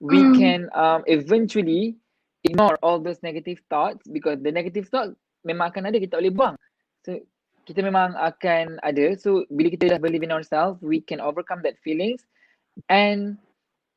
[0.01, 2.01] We mm, can um eventually
[2.45, 5.15] ignore all those negative thoughts because the negative thoughts
[5.47, 6.57] memang akan ada kita boleh buang.
[7.07, 7.19] So
[7.67, 9.15] kita memang akan ada.
[9.19, 12.27] So bila kita dah believe in ourselves, we can overcome that feelings
[12.91, 13.39] and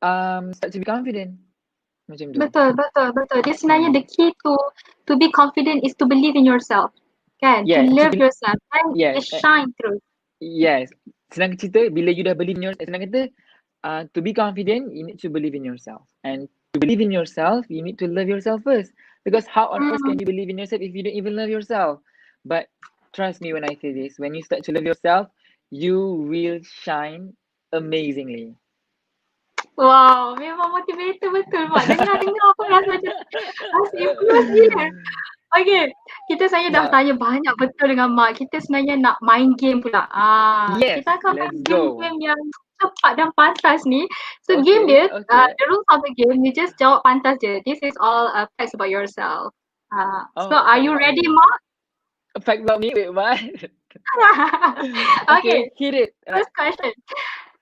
[0.02, 1.34] um start to be confident.
[2.06, 2.38] Macam tu.
[2.38, 3.38] Betul, betul, betul.
[3.42, 4.54] Dia sebenarnya the key to
[5.10, 6.94] to be confident is to believe in yourself.
[7.42, 7.66] Kan?
[7.66, 8.58] To Yes, to love yourself.
[8.72, 9.98] And yes, just eh, shine through.
[10.38, 10.94] yes.
[11.34, 13.22] Senang cerita bila you dah believe in yourself, senang kata
[13.82, 16.06] uh, to be confident, you need to believe in yourself.
[16.22, 18.92] And to believe in yourself, you need to love yourself first.
[19.24, 22.00] Because how on earth can you believe in yourself if you don't even love yourself?
[22.44, 22.68] But
[23.16, 25.32] trust me when I say this, when you start to love yourself,
[25.72, 27.32] you will shine
[27.72, 28.54] amazingly.
[29.74, 31.84] Wow, memang motivator betul Mak.
[31.90, 33.14] Dengar-dengar pun rasa macam
[33.76, 34.84] rasa influence gila.
[35.56, 35.84] Okay,
[36.32, 36.92] kita saya dah Mak.
[36.92, 38.40] tanya banyak betul dengan Mak.
[38.40, 40.08] Kita sebenarnya nak main game pula.
[40.12, 42.40] Ah, Yes, kita akan main game-game yang
[42.80, 44.04] cepat dan pantas ni.
[44.44, 45.32] So Okay, game dia, okay.
[45.32, 47.60] uh, the rules of the game, you just jawab pantas je.
[47.64, 49.52] This is all uh, facts about yourself.
[49.92, 51.34] Uh, Oh, so are you ready me.
[51.34, 51.58] Mak?
[52.44, 53.40] Fact about me, wait, what?
[55.40, 56.10] okay, hit it.
[56.28, 56.92] First question.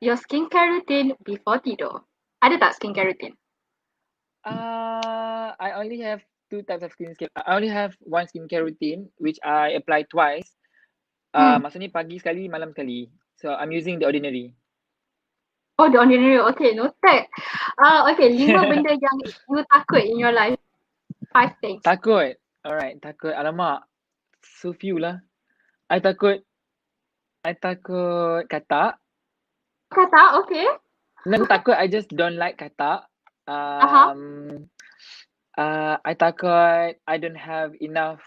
[0.02, 2.02] Your skincare routine before tidur.
[2.42, 3.38] Ada tak skincare routine?
[4.44, 7.30] Uh, I only have two types of skincare.
[7.38, 10.52] I only have one skincare routine which I apply twice.
[11.34, 11.66] Uh, Hmm.
[11.66, 13.10] maksudnya pagi sekali, malam sekali.
[13.38, 14.54] So I'm using the ordinary.
[15.74, 16.38] Oh, the ordinary.
[16.54, 17.26] Okay, noted.
[17.82, 20.54] Uh, okay, lima benda yang you takut in your life.
[21.34, 21.82] Five things.
[21.82, 22.38] Takut.
[22.62, 23.34] Alright, takut.
[23.34, 23.82] Alamak.
[24.62, 25.18] So few lah.
[25.90, 26.46] I takut.
[27.42, 29.02] I takut katak.
[29.90, 30.66] Kata, okay.
[31.26, 31.74] No, takut.
[31.74, 33.10] I just don't like katak.
[33.50, 34.14] Aha.
[34.14, 34.70] Um,
[35.58, 38.22] uh, I takut I don't have enough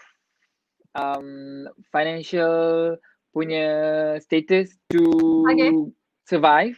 [0.94, 2.96] um financial
[3.32, 5.02] punya status to
[5.48, 5.72] Okay.
[6.28, 6.76] survive.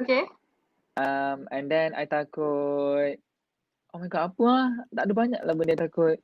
[0.00, 0.26] Okay.
[0.98, 3.18] Um, and then I takut.
[3.94, 4.68] Oh my god, apa ah?
[4.90, 6.18] Tak ada banyak lah benda takut.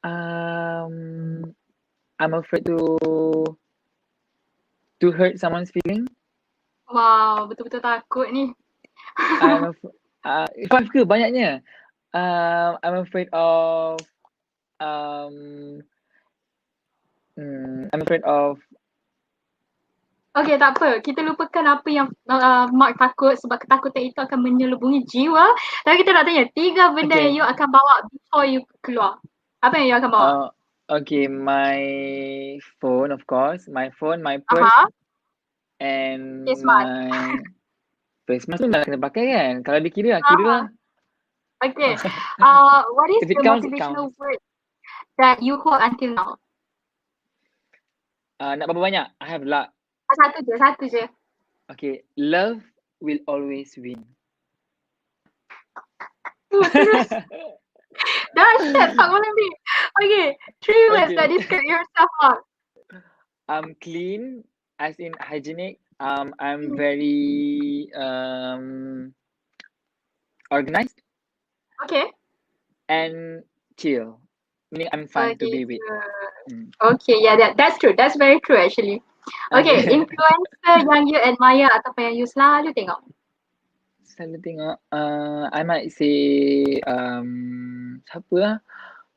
[0.00, 0.94] Um,
[2.16, 2.96] I'm afraid to
[5.00, 6.08] to hurt someone's feeling.
[6.88, 8.56] Wow, betul-betul takut ni.
[9.44, 11.60] I'm af- uh, five ke banyaknya.
[12.16, 14.00] Um, I'm afraid of
[14.80, 15.36] um,
[17.36, 18.56] hmm, I'm afraid of
[20.36, 21.00] Okay, tak apa.
[21.00, 25.48] Kita lupakan apa yang uh, Mark takut sebab ketakutan itu akan menyelubungi jiwa.
[25.80, 27.32] Tapi kita nak tanya, tiga benda Okay.
[27.32, 29.16] yang you akan bawa before you keluar.
[29.64, 30.28] Apa yang you akan bawa?
[30.28, 30.48] uh,
[30.92, 31.80] okay my
[32.76, 34.84] phone of course, my phone, my purse, Aha.
[35.80, 36.84] and Face mask.
[36.84, 37.40] my
[38.28, 39.52] face mask tu memang kena pakai kan.
[39.64, 40.64] Kalau dikira lah, kira lah.
[41.64, 41.96] Okay.
[42.44, 44.36] Uh, what is the counts, motivational word
[45.16, 46.36] that you hold until now?
[48.36, 49.06] Uh, nak berapa banyak?
[49.16, 49.72] I have lot.
[50.16, 51.04] Satu je, satu je.
[51.68, 52.64] Okay, love
[53.04, 54.00] will always win.
[58.36, 59.48] Dahsyat tak boleh ni.
[60.00, 60.26] Okay,
[60.64, 61.16] three words Okay.
[61.16, 62.40] that describe yourself, Mark.
[63.48, 64.44] I'm clean,
[64.80, 65.80] as in hygienic.
[66.00, 69.12] Um, I'm very um
[70.52, 71.00] organized
[71.84, 72.12] Okay.
[72.88, 73.44] and
[73.76, 74.20] chill.
[74.72, 75.80] Meaning I'm fun to be with.
[76.50, 76.70] Mm.
[76.82, 77.94] Okay, yeah, that, that's true.
[77.96, 79.02] That's very true actually.
[79.54, 83.00] Okay, influencer yang you admire ataupun yang you selalu tengok.
[84.06, 84.76] Selalu tengok.
[84.90, 88.56] Uh, I might say um siapa lah?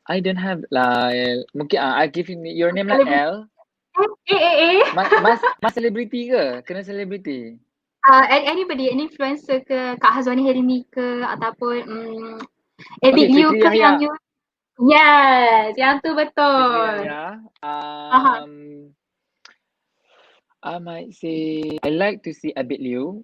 [0.09, 1.13] I don't have lah.
[1.53, 2.97] Mungkin uh, I give you your name lah.
[3.05, 3.45] L.
[3.99, 4.87] Eh, eh, eh, eh.
[4.95, 6.65] Mas mas mas celebrity ke?
[6.65, 7.59] Kena celebrity.
[8.07, 12.39] Uh, an- anybody, an influencer ke, Kak Hazwani Helmi ke, ataupun um,
[13.03, 13.75] Edit Okay, Liu ke Yahya.
[13.75, 14.11] yang you
[14.79, 17.03] Yes, yang tu betul.
[17.59, 18.47] Aha.
[18.47, 18.95] Um,
[20.59, 23.23] I might say I like to see Abid Liu.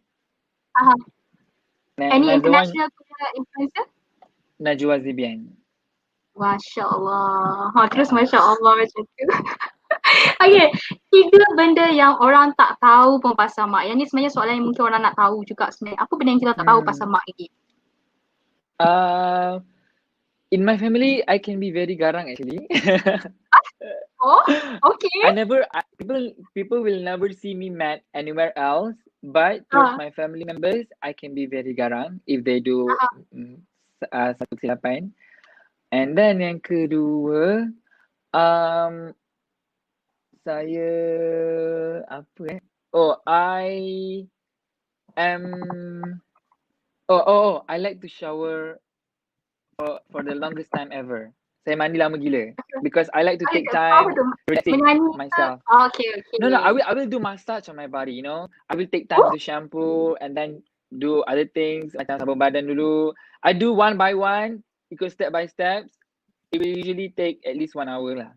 [1.99, 2.87] Na- Any international
[3.35, 3.85] influencer?
[4.59, 5.51] Najwa Zibian.
[6.35, 7.71] Masya Allah.
[7.75, 9.23] Ha, terus Masya Allah macam tu.
[10.43, 10.67] okay,
[11.11, 13.87] tiga benda yang orang tak tahu pun pasal Mak.
[13.87, 15.99] Yang ni sebenarnya soalan yang mungkin orang nak tahu juga sebenarnya.
[16.03, 16.87] Apa benda yang kita tak tahu Hmm.
[16.91, 17.47] pasal Mak lagi?
[18.75, 19.53] Uh,
[20.51, 22.67] in my family, I can be very garang actually.
[24.25, 24.41] Oh,
[24.89, 25.19] okay.
[25.21, 28.97] I never I, people people will never see me mad anywhere else.
[29.21, 30.01] But towards Ah.
[30.01, 33.13] my family members, I can be very garang if they do Ah.
[33.33, 33.61] mm,
[34.09, 35.13] uh, satu kesilapan.
[35.93, 37.69] And then yang kedua,
[38.33, 38.95] um,
[40.41, 40.91] saya
[42.09, 42.61] apa eh?
[42.93, 44.25] Oh, I
[45.17, 45.45] am.
[47.09, 48.81] Oh, oh, oh, I like to shower
[49.77, 51.29] for for the longest time ever.
[51.65, 52.53] Saya mandi lama gila
[52.85, 54.13] because I like to take time
[54.45, 55.17] relaxing ke?
[55.17, 55.65] myself.
[55.65, 56.37] Oh, okay, okay.
[56.37, 58.45] No, no, I will I will do massage on my body, you know.
[58.69, 60.61] I will take time to shampoo and then
[61.01, 63.17] do other things macam sabun badan dulu.
[63.41, 64.61] I do one by one,
[64.93, 65.97] ikut step by steps.
[66.53, 68.29] It will usually take at least one hour lah.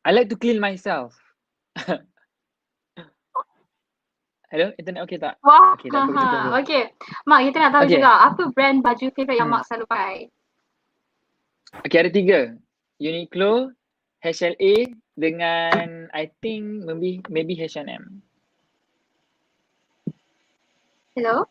[0.00, 1.12] I like to clean myself.
[4.48, 5.36] Hello, internet okay tak?
[5.44, 6.56] Wah, Okay, ha, tunggu.
[6.64, 6.88] okay.
[7.28, 8.00] Mak, kita nak tahu Okay.
[8.00, 9.60] juga apa brand baju favourite yang Hmm.
[9.60, 10.16] Mak selalu pakai?
[11.68, 12.56] Okay, ada tiga.
[12.96, 13.76] Uniqlo,
[14.24, 14.88] HLA
[15.20, 18.24] dengan I think maybe maybe H&M.
[21.12, 21.44] Hello?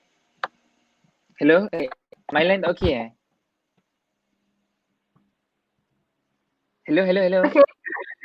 [1.37, 1.69] Hello?
[1.75, 1.85] Eh,
[2.33, 3.09] my line tak okay eh?
[6.89, 7.41] Hello, hello, hello.
[7.45, 7.65] Okay.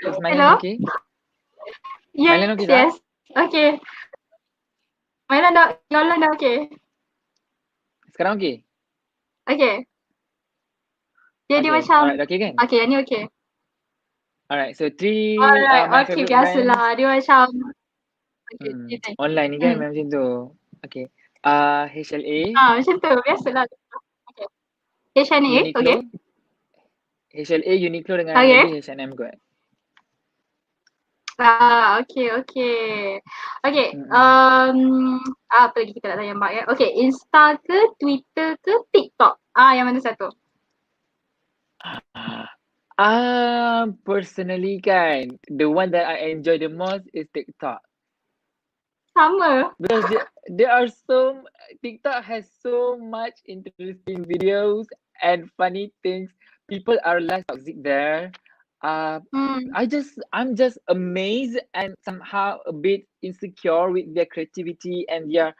[0.06, 0.54] Is my Hello?
[0.54, 0.74] line okay?
[2.16, 2.78] Yes, line okay tak?
[2.78, 2.92] yes.
[3.36, 3.68] Okay.
[5.28, 6.56] My line dah, your line dah okay.
[8.16, 8.64] Sekarang okay?
[9.44, 9.84] Okay.
[11.52, 11.84] Dia dia okay.
[11.84, 12.52] macam, Alright, okay kan?
[12.64, 13.22] okay yang ni okay.
[14.48, 16.96] Alright, so three Alright, uh, okay biasalah.
[16.96, 17.44] Dia macam,
[18.56, 18.72] okay.
[18.72, 19.08] Hmm, cerita.
[19.20, 19.76] online ni kan Hmm.
[19.76, 20.26] memang macam tu.
[20.88, 21.04] Okay.
[21.44, 23.64] Uh, HLA, Ah, macam tu, biasalah.
[24.32, 24.48] Okay.
[25.12, 25.80] HNA, Uniqlo.
[25.84, 25.98] okay.
[27.36, 28.80] HLA, Uniqlo dengan Okay.
[28.80, 29.36] H&M kot.
[31.36, 33.18] Ah, okay, okay.
[33.60, 34.08] Okay, Mm-mm.
[34.08, 36.62] um, apa lagi kita nak tanya Mak ya?
[36.68, 39.36] Okay, Insta ke, Twitter ke, TikTok?
[39.52, 40.32] Ah, yang mana satu?
[42.98, 47.80] Ah, personally kan, the one that I enjoy the most is TikTok.
[49.14, 49.74] Sama.
[49.80, 51.42] Because there, there are so
[51.82, 54.86] TikTok has so much interesting videos
[55.22, 56.30] and funny things.
[56.68, 58.32] People are less toxic there.
[58.82, 59.72] Uh, Hmm.
[59.74, 65.54] I just I'm just amazed and somehow a bit insecure with their creativity and their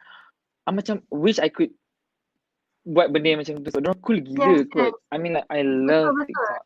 [0.67, 1.71] I macam wish I could
[2.83, 3.69] buat benda yang macam tu.
[3.71, 4.91] So, Diorang cool gila Yes, kot.
[4.91, 4.93] yes.
[5.11, 6.27] I mean like I love betul.
[6.27, 6.61] TikTok.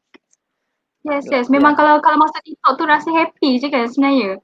[1.08, 1.45] Yes, yes.
[1.47, 1.80] Memang Yeah.
[1.80, 4.41] kalau kalau masuk TikTok tu rasa happy je kan sebenarnya.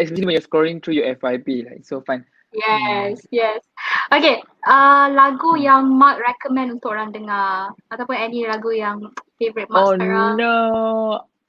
[0.00, 2.24] Especially when you're scrolling through your FYP like so fun.
[2.52, 3.64] Yes, yes.
[4.12, 5.64] Okay, uh, lagu Hmm.
[5.64, 9.08] yang Mark recommend untuk orang dengar ataupun any lagu yang
[9.40, 10.36] favourite Mark Oh sekarang.
[10.36, 10.56] no.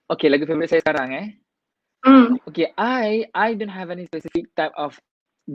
[0.07, 1.27] Okay, lagu favorite saya sekarang eh.
[2.03, 2.35] Hmm.
[2.47, 4.95] Okay, I I don't have any specific type of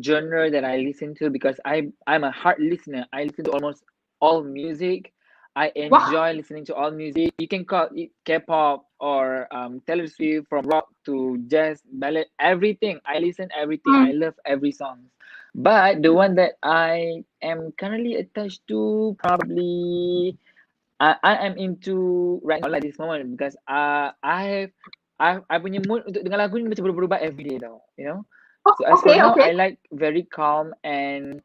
[0.05, 3.07] genre that I listen to because I I'm a hard listener.
[3.13, 3.85] I listen to almost
[4.21, 5.13] all music.
[5.57, 7.35] I enjoy listening to all music.
[7.39, 13.01] You can call it K-pop or um Taylor Swift from rock to jazz, ballad, everything.
[13.07, 13.95] I listen everything.
[13.95, 14.07] Hmm.
[14.07, 15.11] I love every song.
[15.59, 20.39] But the one that I am currently attached to probably
[21.01, 24.71] I, I am into right now like this moment because uh, I have
[25.19, 28.23] I I punya mood untuk dengar lagu ni macam berubah-ubah every day tau, you know.
[28.67, 29.45] Oh, So as for okay, now, okay.
[29.51, 31.43] I like very calm and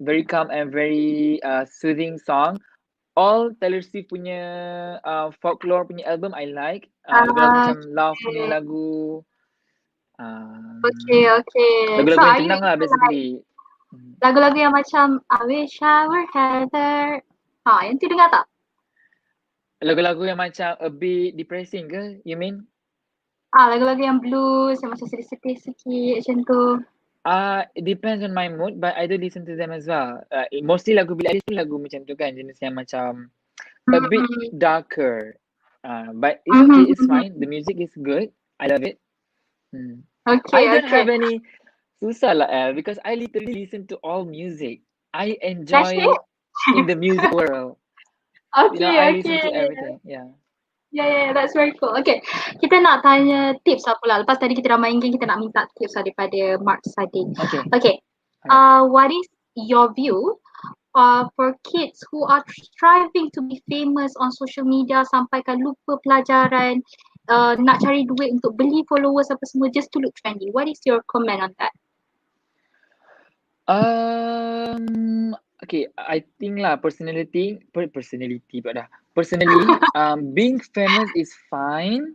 [0.00, 2.60] very calm and very uh, soothing song.
[3.14, 4.42] All Taylor Swift punya
[5.06, 6.90] uh, folklore punya album I like.
[7.06, 9.22] Uh, Ah, macam Love punya lagu.
[10.18, 11.74] Um, Okay, okay.
[11.90, 13.26] So lagu-lagu yang are you tenang lah like basically.
[13.94, 14.12] Hmm.
[14.18, 17.22] lagu-lagu yang macam I wish I were Heather.
[17.64, 18.44] Ha, yang tu dengar tak?
[19.82, 22.18] Lagu-lagu yang macam a bit depressing ke?
[22.26, 22.66] You mean?
[23.54, 26.62] Ah, lagu-lagu yang blues yang macam sedih-sedih sikit macam tu.
[27.24, 30.20] Uh, it depends on my mood, but I do listen to them as well.
[30.28, 33.30] Uh, mostly lagu Billie Eilish pun lagu macam tu kan, jenis yang macam
[33.88, 34.58] a bit Mm-hmm.
[34.58, 35.38] darker.
[35.86, 37.08] Uh, but it's okay, it's Mm-hmm.
[37.08, 37.32] fine.
[37.40, 38.28] The music is good.
[38.60, 38.98] I love it.
[39.72, 40.04] Hmm.
[40.28, 40.96] Okay, I don't okay.
[41.00, 41.40] have any
[42.02, 44.82] susah lah El because I literally listen to all music.
[45.14, 46.04] I enjoy
[46.74, 47.78] in the music world.
[48.70, 49.58] You know, Okay, I listen to okay.
[49.66, 49.98] everything.
[50.06, 50.30] Yeah.
[50.94, 51.90] Yeah, yeah, that's very cool.
[51.98, 52.22] Okay,
[52.62, 54.22] kita nak tanya tips lah pula.
[54.22, 57.34] Lepas tadi kita dah main game, kita nak minta tips lah daripada Mark Sadi.
[57.34, 57.60] Okay.
[57.74, 57.94] Okay,
[58.46, 59.26] uh, what is
[59.58, 60.38] your view
[60.94, 66.78] uh, for kids who are striving to be famous on social media sampaikan lupa pelajaran,
[67.26, 70.54] uh, nak cari duit untuk beli followers apa semua just to look trendy.
[70.54, 71.74] What is your comment on that?
[73.66, 78.88] Um, okay, I think lah personality, per personality pula dah.
[79.14, 82.14] Personally, um, being famous is fine.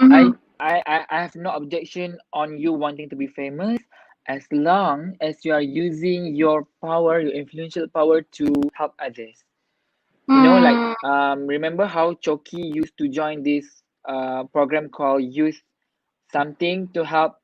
[0.00, 0.30] Mm-hmm.
[0.60, 3.78] I, I, I have no objection on you wanting to be famous
[4.28, 9.44] as long as you are using your power, your influential power to help others.
[10.32, 10.94] You know, like Mm.
[11.02, 15.60] um, remember how Choki used to join this uh program called Youth
[16.32, 17.34] Something to help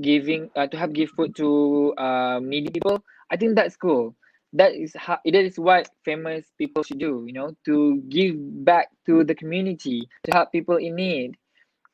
[0.00, 3.02] giving uh, to help give food to uh needy people.
[3.30, 4.14] I think that's cool.
[4.52, 7.24] That is how that is what famous people should do.
[7.26, 8.34] You know, to give
[8.64, 11.36] back to the community to help people in need.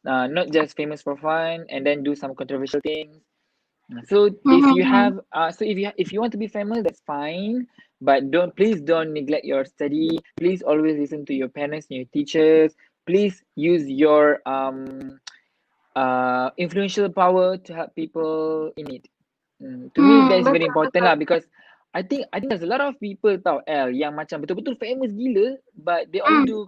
[0.07, 3.19] Uh, not just famous for fun and then do some controversial things.
[4.07, 4.85] So if you Mhm.
[4.85, 7.67] have uh so if you if you want to be famous, that's fine.
[8.01, 10.19] But don't please don't neglect your study.
[10.39, 12.75] Please always listen to your parents and your teachers.
[13.07, 15.19] Please use your um
[15.97, 19.09] uh influential power to help people in need.
[19.63, 21.47] Mm, to me Hmm, that is very important lah because
[21.97, 25.17] I think I think there's a lot of people tau L yang macam betul-betul famous
[25.17, 26.51] gila but they only Hmm.
[26.53, 26.59] do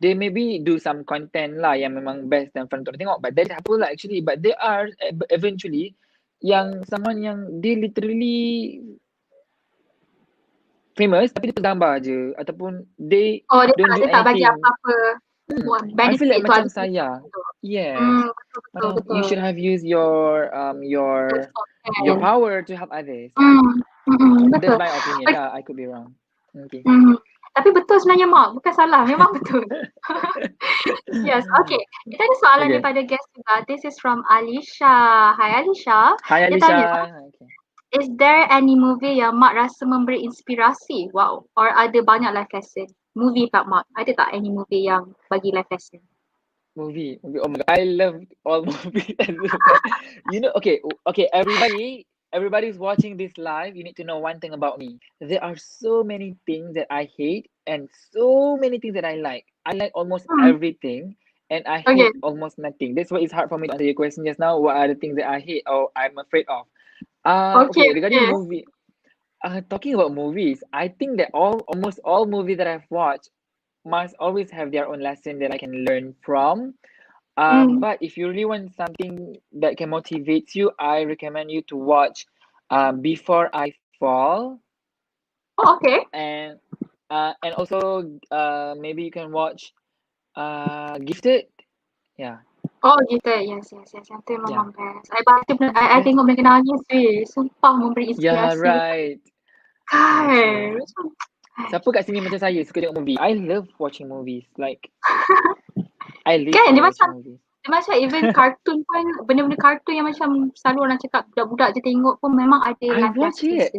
[0.00, 3.52] they maybe do some content lah yang memang best dan fun untuk tengok but that
[3.52, 5.92] apa lah actually but they are ev- eventually
[6.40, 8.80] yang someone yang they literally
[10.96, 14.44] famous tapi dia tergambar je ataupun they Oh, dia don't tak, do dia tak bagi
[14.48, 14.56] anything.
[14.56, 14.96] apa-apa
[15.48, 17.24] Hmm, I feel like macam saya.
[17.64, 17.96] Yes.
[17.96, 19.14] Hmm, betul betul Macam betul.
[19.16, 21.48] you should have used your um your
[22.04, 23.32] your power to help others.
[23.32, 23.80] Hmm.
[24.08, 24.16] Hmm.
[24.16, 24.76] Mm-mm, That's betul.
[24.80, 25.36] my opinion Okay.
[25.36, 25.48] lah.
[25.52, 26.08] I could be wrong.
[26.56, 26.80] Okay.
[26.82, 27.20] Mm.
[27.52, 29.64] Tapi betul sebenarnya Mak, bukan salah, memang betul.
[31.28, 31.80] yes, okay.
[32.06, 32.74] Kita ada soalan Okay.
[32.78, 33.54] daripada guest juga.
[33.66, 35.34] This is from Alisha.
[35.34, 36.14] Hi Alisha.
[36.24, 36.66] Hi Dia Alicia.
[36.66, 36.86] tanya,
[37.28, 37.46] Okay.
[37.96, 41.08] Is there any movie yang Mak rasa memberi inspirasi?
[41.16, 41.48] Wow.
[41.56, 42.84] Or ada banyak life lesson?
[43.16, 43.88] Movie tak Mak?
[43.96, 45.98] Ada tak any movie yang bagi life lesson?
[46.76, 47.16] Movie.
[47.24, 47.40] movie.
[47.42, 49.16] Oh my god, I love all movies.
[50.30, 50.78] you know, okay,
[51.10, 53.76] okay, everybody, everybody's watching this live.
[53.76, 54.98] You need to know one thing about me.
[55.20, 59.46] There are so many things that I hate and so many things that I like.
[59.64, 60.42] I like almost Hmm.
[60.42, 61.16] everything
[61.50, 62.22] and I hate Okay.
[62.22, 62.94] almost nothing.
[62.94, 64.58] That's why it's hard for me to answer your question just now.
[64.58, 66.66] What are the things that I hate or I'm afraid of?
[67.24, 68.26] Uh, Okay, okay, regarding yes.
[68.26, 68.64] movie,
[69.44, 73.30] uh, talking about movies, I think that all almost all movies that I've watched
[73.84, 76.74] must always have their own lesson that I can learn from.
[77.38, 77.80] Um, Mm.
[77.80, 82.26] but if you really want something that can motivate you, I recommend you to watch
[82.74, 84.58] um, Before I Fall
[85.58, 86.06] Oh, okay.
[86.14, 86.58] and
[87.10, 89.74] uh, and also uh, maybe you can watch
[90.34, 91.50] uh, Gifted.
[92.18, 92.42] Yeah.
[92.82, 94.06] Oh gitu, yes, yes, yes.
[94.06, 94.70] Yang tu Yeah.
[94.70, 95.10] best.
[95.10, 97.26] I baca, I, I tengok benda nangis weh.
[97.26, 98.22] Sumpah memberi inspirasi.
[98.22, 99.22] Yeah, right.
[99.90, 100.78] Kan?
[101.74, 103.18] Siapa kat sini macam saya suka tengok movie?
[103.18, 104.46] I love watching movies.
[104.54, 104.94] Like
[106.28, 107.40] I live Kan, dia macam- movies.
[107.40, 112.20] dia macam even kartun pun, benda-benda kartun yang macam selalu orang cakap budak-budak je tengok
[112.20, 113.72] pun memang ada I life watch it.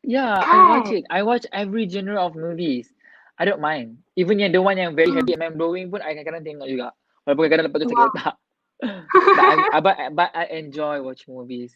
[0.00, 0.96] Yeah, I watch Kan?
[1.00, 1.04] it.
[1.08, 2.92] I watch every genre of movies.
[3.40, 4.04] I don't mind.
[4.16, 5.24] Even yang the one yang very Hmm.
[5.24, 6.88] heavy and mind blowing pun I kadang-kadang tengok juga.
[7.24, 8.12] Walaupun kadang-kadang lepas tu sakit Wow.
[8.12, 8.34] otak.
[9.36, 11.72] but, I, but, but I enjoy watching movies.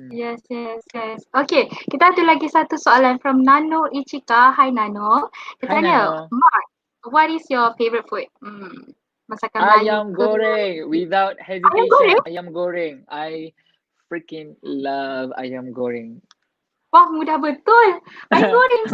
[0.00, 0.08] Hmm.
[0.08, 1.20] Yes, yes, yes.
[1.36, 4.56] Okay, kita ada lagi satu soalan from Nano Ichika.
[4.56, 5.28] Hi Nano.
[5.60, 6.32] Dia Hi, tanya, Nano.
[6.32, 6.66] Mark,
[7.12, 8.24] what is your favorite food?
[8.40, 8.96] Hmm,
[9.30, 10.18] masakan Melayu Ayam ke?
[10.18, 11.88] goreng without Ayam hesitation.
[11.88, 12.18] goreng?
[12.26, 12.94] Ayam goreng.
[13.06, 13.30] I
[14.06, 16.18] freaking love ayam goreng.
[16.90, 18.02] Wah, mudah betul.
[18.28, 18.84] Ayam goreng.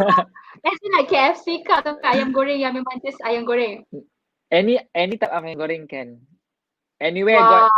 [0.59, 3.81] As in like KFC ke atau ke ayam goreng yang memang just ayam goreng?
[4.47, 6.21] Any any type of ayam goreng can.
[6.97, 7.73] Anywhere Wah, got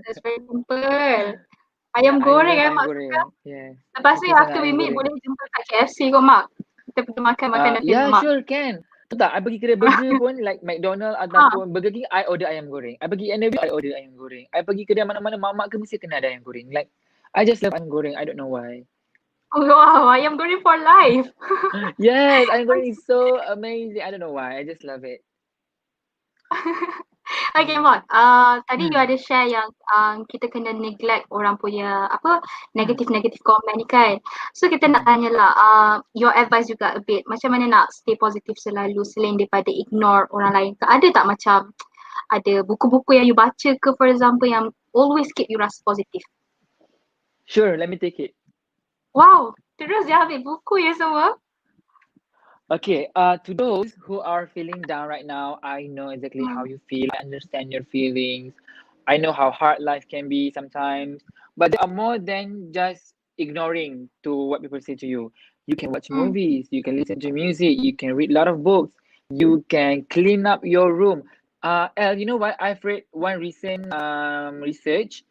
[0.00, 0.80] that's very simple.
[1.94, 3.12] Ayam Yeah, goreng eh ayam Mak goreng.
[3.42, 3.68] Yeah.
[3.94, 5.08] Lepas Suka after we ayam meet goreng.
[5.08, 6.44] boleh jumpa kat KFC kot Mak.
[6.84, 8.22] Kita pergi makan Uh, makanan yeah, favourite Mak.
[8.22, 8.74] sure can.
[9.14, 12.98] Tak, I pergi kedai burger pun like McDonald ataupun Burger King, I order ayam goreng.
[12.98, 14.46] I pergi NW, I order ayam goreng.
[14.50, 16.70] I pergi kedai mana-mana, mamak ke mesti kena ada ayam goreng.
[16.70, 16.90] Like,
[17.34, 18.18] I just love ayam goreng.
[18.18, 18.84] I don't know why.
[19.54, 21.30] Oh, wow, ayam goreng for life.
[22.02, 24.02] Yes, ayam goreng is so amazing.
[24.02, 24.58] I don't know why.
[24.58, 25.22] I just love it.
[27.56, 28.04] Okay, Mak.
[28.10, 29.06] Uh, tadi you Hmm.
[29.08, 32.44] ada share yang um, kita kena neglect orang punya apa
[32.76, 34.20] negatif-negatif komen ni kan.
[34.52, 37.24] So kita nak tanya lah uh, your advice juga a bit.
[37.24, 40.84] Macam mana nak stay positif selalu selain daripada ignore orang lain ke?
[40.84, 41.58] Ada tak macam
[42.32, 46.20] ada buku-buku yang you baca ke for example yang always keep you rasa positif?
[47.44, 48.32] Sure, let me take it.
[49.14, 51.36] Wow, terus dia ambil buku ya semua.
[52.70, 56.80] Okay, uh, to those who are feeling down right now, I know exactly how you
[56.88, 57.08] feel.
[57.12, 58.54] I understand your feelings.
[59.06, 61.22] I know how hard life can be sometimes,
[61.56, 65.30] but there are more than just ignoring to what people say to you.
[65.66, 66.24] You can watch Mm.
[66.26, 68.92] movies, you can listen to music, you can read a lot of books,
[69.30, 71.22] you can clean up your room.
[71.62, 72.56] Uh, El, you know what?
[72.60, 75.24] I've read one recent um research.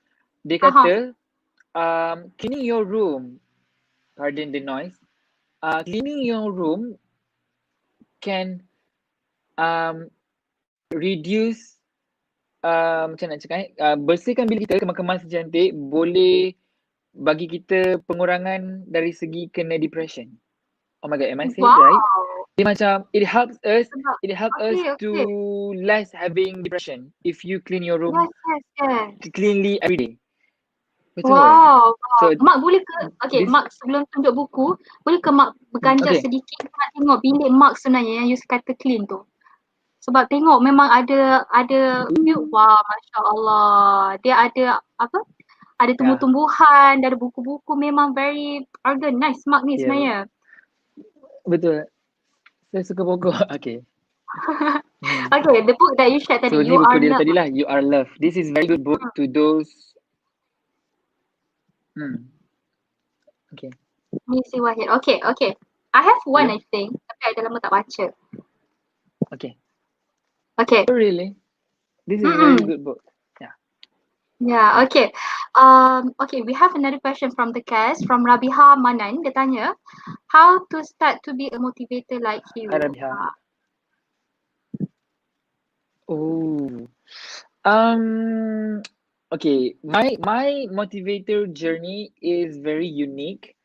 [0.62, 0.84] Aha.
[0.84, 1.14] kata,
[1.76, 3.40] um, cleaning your room,
[4.18, 4.98] pardon the noise,
[5.62, 6.98] uh, cleaning your room
[8.24, 8.64] can
[9.60, 10.08] um
[10.96, 11.76] reduce
[12.64, 16.56] uh, macam nak cakap eh, uh, bersihkan bilik kita kemas-kemas cantik boleh
[17.14, 20.34] bagi kita pengurangan dari segi kena depression.
[21.04, 22.00] Oh my god, am I saying it right?
[22.00, 22.48] Wow.
[22.54, 23.90] Dia macam it helps us
[24.22, 25.12] it helps Okay, us to
[25.74, 29.34] less having depression if you clean your room yes, yes, yes.
[29.34, 30.14] cleanly every day.
[31.14, 31.30] Betul.
[31.30, 32.20] Wow, wow.
[32.22, 34.74] So Mak boleh ke, okay this Mak sebelum tunjuk buku,
[35.06, 36.24] boleh ke Mak berganjak okay.
[36.26, 39.22] sedikit nak tengok bilik Mak sebenarnya yang you kata clean tu.
[40.04, 42.10] Sebab tengok memang ada, ada,
[42.50, 44.18] wow Masya Allah.
[44.26, 44.66] Dia ada
[45.00, 45.20] apa,
[45.80, 46.00] ada Yeah.
[46.02, 49.82] tumbuh-tumbuhan, dia ada buku-buku memang very organized Mak ni Yeah.
[49.86, 50.18] sebenarnya.
[51.46, 51.78] Betul.
[52.74, 53.38] Saya suka pokok.
[53.62, 53.86] Okay.
[55.06, 55.30] Hmm.
[55.38, 57.22] Okay, the book that you shared tadi, So ni You buku Are dia Love.
[57.22, 57.46] tadi lah.
[57.54, 58.10] You are love.
[58.18, 59.14] This is very good book Hmm.
[59.14, 59.93] to those.
[61.94, 62.30] Hmm.
[63.54, 63.72] Okay.
[64.28, 64.90] Missy Wahid.
[65.02, 65.56] Okay, okay.
[65.94, 66.58] I have one Yeah.
[66.58, 68.06] I think, tapi I dah lama tak baca.
[69.34, 69.54] Okay.
[70.58, 70.84] Okay.
[70.90, 71.38] Oh really?
[72.10, 73.02] This is a very good book.
[74.44, 75.14] Yeah, okay.
[75.56, 79.24] Um, okay, we have another question from the cast from Rabiha Manan.
[79.24, 79.72] Dia tanya,
[80.28, 82.68] how to start to be a motivator like you?
[82.68, 83.32] Hi Rabiha.
[86.12, 86.90] Oh.
[87.64, 88.84] Um.
[89.34, 89.76] Okay.
[89.84, 93.56] My my motivator journey is very unique.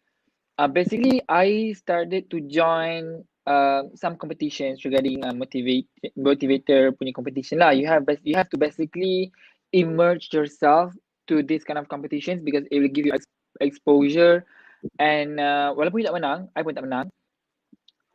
[0.58, 5.88] uh, basically I started to join uh, some competitions regarding uh, motivate
[6.18, 7.70] motivator punya competition lah.
[7.70, 9.30] You have you have to basically
[9.72, 10.92] immerse yourself
[11.30, 13.30] to this kind of competitions because it will give you ex-
[13.62, 14.44] exposure
[14.98, 17.06] and uh, walaupun you tak menang, I pun tak menang.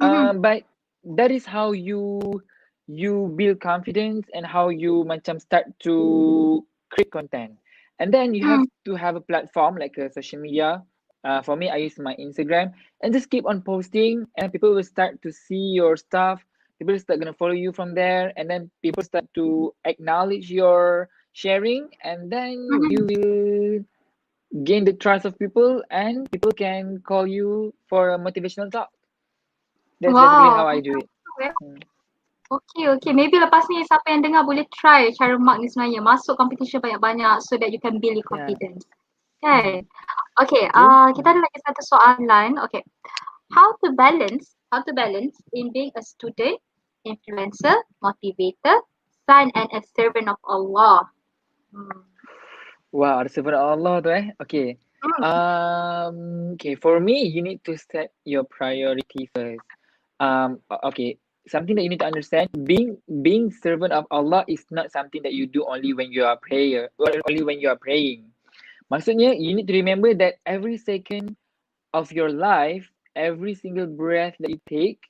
[0.01, 0.03] Mhm.
[0.03, 0.67] Um, but
[1.17, 2.19] that is how you
[2.89, 5.95] you build confidence and how you macam start to
[6.93, 7.57] create content.
[7.99, 10.83] And then you have to have a platform like a social media.
[11.23, 14.83] Uh, for me, I use my Instagram and just keep on posting, and people will
[14.83, 16.43] start to see your stuff.
[16.79, 21.89] People start gonna follow you from there, and then people start to acknowledge your sharing,
[22.03, 22.91] and then Mhm.
[22.91, 23.85] you will
[24.63, 28.89] gain the trust of people, and people can call you for a motivational talk.
[30.01, 31.09] That's basically how I do it.
[32.53, 33.11] Okay, okay.
[33.17, 36.05] Maybe lepas ni siapa yang dengar boleh try cara Mark ni sebenarnya.
[36.05, 38.29] Masuk competition banyak-banyak so that you can build your Yeah.
[38.29, 38.85] confidence.
[39.41, 39.89] Kan?
[40.37, 40.77] Okay, You?
[40.77, 42.61] uh, kita ada lagi satu soalan.
[42.69, 42.85] Okay.
[43.53, 46.57] How to balance, how to balance in being a student,
[47.05, 48.81] influencer, motivator,
[49.25, 51.09] son and a servant of Allah?
[51.73, 52.05] Hmm.
[52.93, 54.29] Wow, ada servant Allah tu eh.
[54.41, 54.77] Okay.
[55.03, 55.19] Hmm.
[55.19, 56.17] Um,
[56.55, 59.65] okay, for me, you need to set your priority first.
[60.21, 64.91] Um, okay, something that you need to understand: being being servant of Allah is not
[64.91, 68.29] something that you do only when you are prayer, or only when you are praying.
[68.91, 71.35] Maksudnya, you need to remember that every second
[71.93, 72.85] of your life,
[73.15, 75.01] every single breath that you take,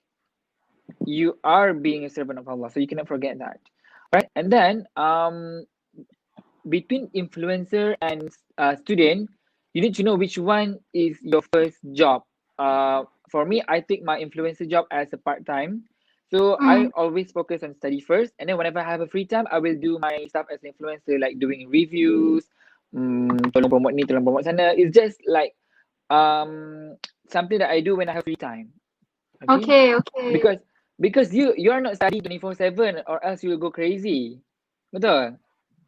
[1.05, 2.69] you are being a servant of Allah.
[2.71, 3.59] So you cannot forget that,
[4.13, 4.29] right?
[4.35, 5.65] And then, um,
[6.69, 9.29] between influencer and uh, student,
[9.73, 12.23] you need to know which one is your first job.
[12.59, 15.83] Uh, for me, I take my influencer job as a part time.
[16.33, 16.97] So I Mm.
[16.97, 19.77] always focus on study first, and then whenever I have a free time, I will
[19.77, 22.49] do my stuff as an influencer, like doing reviews,
[22.97, 24.73] um, tolong promote ni, tolong promote sana.
[24.73, 25.53] It's just like
[26.09, 26.97] um
[27.29, 28.73] something that I do when I have free time.
[29.45, 30.33] Okay, okay.
[30.33, 30.57] Because
[30.97, 34.41] because you you are not studying 24/7 or else you will go crazy.
[34.89, 35.37] Betul?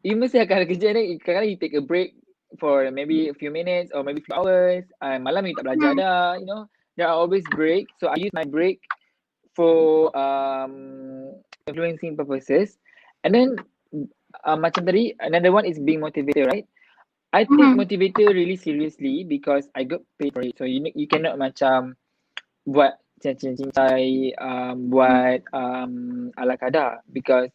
[0.06, 2.14] You mesti akan kerja ni kadang-kadang you take a break
[2.62, 4.86] for maybe a few minutes or maybe few hours.
[5.02, 5.98] Uh, malam you tak belajar Hmm.
[5.98, 6.70] dah, you know.
[6.94, 7.90] There are always break.
[7.98, 8.78] So I use my break
[9.56, 11.32] for um
[11.66, 12.78] influencing purposes.
[13.24, 13.48] And then
[14.44, 16.66] uh, macam tadi another one is being motivated, right?
[17.32, 17.76] I take Mhm.
[17.76, 20.56] motivator really seriously because I got paid for it.
[20.58, 21.96] So you you cannot macam
[22.66, 27.50] buat cincin-cincai um, buat um, ala kadar because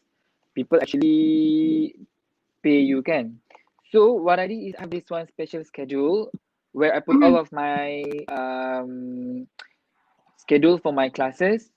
[0.58, 1.94] people actually
[2.64, 3.40] pay you can.
[3.92, 6.32] So what I did is I have this one special schedule
[6.74, 9.48] where I put all of my um,
[10.38, 11.72] schedule for my classes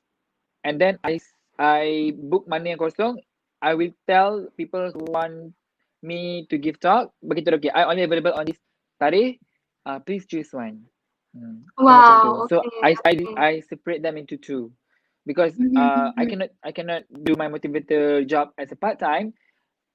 [0.65, 1.21] and then I
[1.59, 3.21] I book mana yang kosong.
[3.63, 5.55] I will tell people who want
[6.03, 7.13] me to give talk.
[7.25, 7.73] Begitu okay.
[7.73, 8.61] I only available on this
[9.01, 9.41] tarikh.
[9.87, 10.85] Uh, please choose one.
[11.37, 11.65] Hmm.
[11.79, 11.85] So.
[11.85, 13.15] Wow, So okay, I I.
[13.37, 14.73] I separate them into two
[15.27, 16.31] because Mhm, uh I mhm.
[16.31, 19.35] cannot I cannot do my motivator job as a part time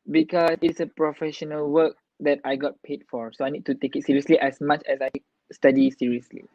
[0.09, 3.31] because it's a professional work that I got paid for.
[3.33, 5.09] So I need to take it seriously as much as I
[5.51, 6.45] study seriously.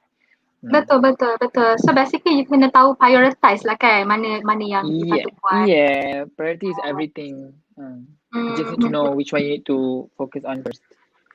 [0.64, 0.72] Hmm.
[0.72, 1.76] Betul, betul, betul.
[1.84, 5.64] So basically you kena tahu prioritize lah kan mana mana yang Yeah, patut buat.
[5.68, 6.24] yeah.
[6.32, 7.52] Priority is everything.
[7.76, 8.08] Hmm.
[8.32, 8.96] You just need to Mhm.
[8.96, 10.80] know which one you need to focus on first.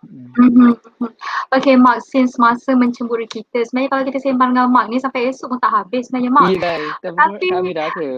[0.01, 0.33] Hmm.
[0.33, 0.73] Mhm.
[1.53, 5.53] Okay Mark, since masa mencemburu kita, sebenarnya kalau kita sembang dengan Mark ni sampai esok
[5.53, 6.49] pun tak habis sebenarnya Mark.
[6.49, 8.09] Yeah tapi Tapi kami dah ke?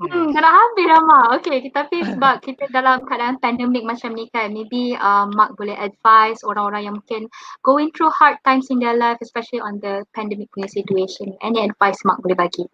[0.00, 1.26] Hmm, dah nak habis dah Mark.
[1.40, 6.40] Okay, tapi sebab kita dalam keadaan pandemik macam ni kan, maybe uh, Mark boleh advise
[6.42, 7.28] orang-orang yang mungkin
[7.60, 11.36] going through hard times in their life, especially on the pandemic punya situation.
[11.44, 12.64] Any advice Mark boleh bagi?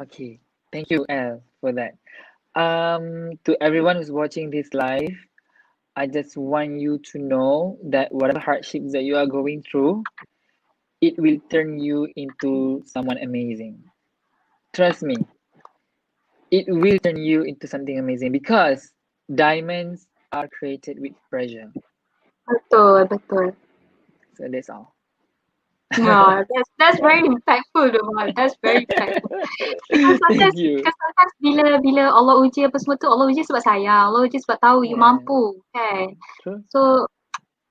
[0.00, 0.40] Okay,
[0.72, 1.98] thank you, Elle, for that.
[2.56, 5.14] Um, to everyone who's watching this live,
[5.98, 10.06] I just want you to know that whatever hardships that you are going through,
[11.00, 13.82] it will turn you into someone amazing.
[14.72, 15.16] Trust me,
[16.50, 18.92] it will turn you into something amazing because
[19.34, 21.72] diamonds are created with pressure.
[22.48, 23.52] Betul, betul.
[24.36, 24.94] So that's all.
[25.96, 28.36] Yeah, that's that's very impactful Mark.
[28.36, 29.32] That's very impactful.
[29.88, 30.76] Because sometimes, Thank you.
[30.84, 34.36] because sometimes bila bila Allah uji apa semua tu, Allah uji sebab sayang, Allah uji
[34.44, 35.04] sebab tahu you Yeah.
[35.04, 35.40] mampu
[35.72, 36.12] kan.
[36.44, 36.60] True.
[36.68, 37.08] So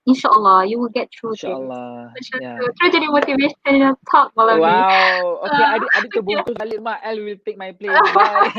[0.08, 1.44] insyaAllah you will get through this.
[1.44, 2.16] InsyaAllah.
[2.40, 2.58] Yeah.
[2.58, 4.66] Terus jadi motivational talk malam ni.
[4.66, 5.22] Wow.
[5.48, 7.00] Okay, Ah, adik adik terbungkus balik mak.
[7.04, 8.00] Elle will take my place.
[8.16, 8.52] Bye.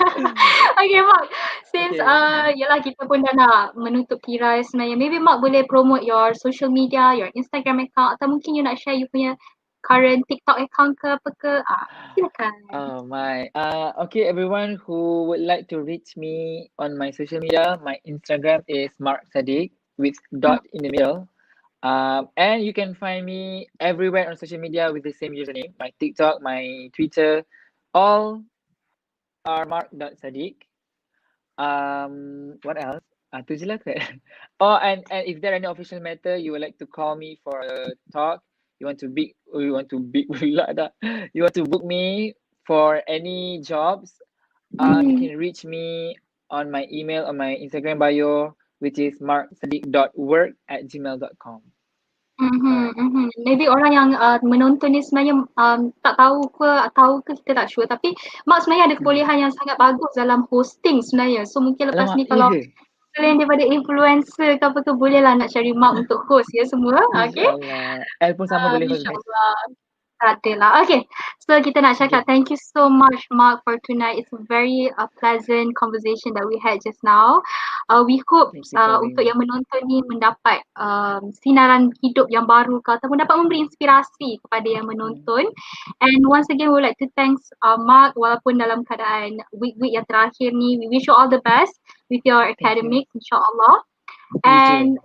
[0.80, 1.26] okay Mark,
[1.70, 2.06] since Okay.
[2.06, 6.70] uh, yalah kita pun dah nak menutup tirai sebenarnya, maybe Mark boleh promote your social
[6.72, 9.34] media, your Instagram account atau mungkin you nak share you punya
[9.80, 11.52] current TikTok account ke apa ke.
[11.64, 12.54] Ah, silakan.
[12.74, 13.48] Oh my.
[13.56, 18.60] Uh, okay, everyone who would like to reach me on my social media, my Instagram
[18.68, 21.28] is Mark Sadiq with dot in the middle.
[21.84, 25.76] Um, and you can find me everywhere on social media with the same username.
[25.78, 27.44] My TikTok, my Twitter,
[27.94, 28.42] all
[29.44, 30.56] are mark.sadiq.
[31.58, 33.04] Um, what else?
[33.32, 33.78] Ah, tu je lah.
[34.60, 37.38] Oh, and, and if there are any official matter, you would like to call me
[37.44, 38.42] for a talk,
[38.80, 40.90] you want to big, you want to big pula dah.
[41.32, 42.34] You want to book me
[42.66, 44.20] for any jobs,
[44.78, 45.18] uh, you Mm.
[45.18, 46.16] can reach me
[46.50, 51.60] on my email on my Instagram bio, which is marksadiq.work at gmail.com.
[52.40, 53.24] Mhm, mhm.
[53.44, 57.68] Maybe orang yang uh, menonton ni sebenarnya um, tak tahu ke tahu ke kita tak
[57.68, 58.16] sure tapi
[58.48, 59.04] Mak sebenarnya ada Hmm.
[59.04, 61.44] kebolehan yang sangat bagus dalam hosting sebenarnya.
[61.44, 62.72] So mungkin lepas Alamak, ni kalau iya ke?
[63.12, 67.04] selain daripada influencer ke apa ke bolehlah nak cari Mak untuk host ya semua.
[67.28, 67.44] Okay.
[67.44, 68.00] InsyaAllah.
[68.24, 69.12] El pun sama Uh, boleh host guys.
[69.20, 69.58] InsyaAllah.
[70.20, 70.84] Adalah.
[70.84, 71.08] Okay.
[71.40, 74.20] So kita nak cakap thank you so much Mark for tonight.
[74.20, 77.40] It's a very uh, pleasant conversation that we had just now.
[77.88, 83.00] Uh, we hope uh, untuk yang menonton ni mendapat um, sinaran hidup yang baru ke
[83.00, 85.48] ataupun dapat memberi inspirasi kepada yang menonton.
[86.04, 90.04] And once again we would like to thanks uh, Mark walaupun dalam keadaan week-week yang
[90.04, 91.72] terakhir ni we wish you all the best
[92.12, 93.88] with your academics insyaAllah.
[94.44, 95.00] And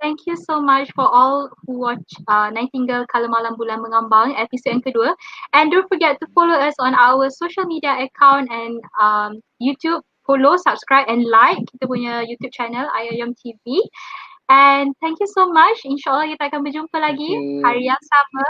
[0.00, 4.80] thank you so much for all who watch uh, Nightingale Kala Malam Bulan Mengambang episode
[4.80, 5.10] yang kedua.
[5.52, 10.02] And don't forget to follow us on our social media account and um, YouTube.
[10.28, 13.82] Follow, subscribe and like kita punya YouTube channel IIM TV.
[14.46, 15.82] And thank you so much.
[15.82, 17.30] InsyaAllah kita akan berjumpa lagi
[17.66, 18.46] hari yang sama.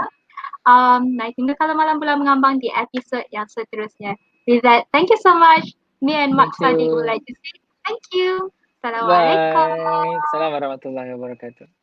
[0.69, 4.13] Um, Nightingale Kala Malam Bulan Mengambang di episode yang seterusnya.
[4.45, 5.73] With that, thank you so much.
[6.05, 7.57] Me and Mak Thank Sadiq would like to say
[7.89, 8.53] thank you.
[8.81, 10.25] Assalamualaikum.
[10.25, 11.80] Assalamualaikum warahmatullahi wabarakatuh.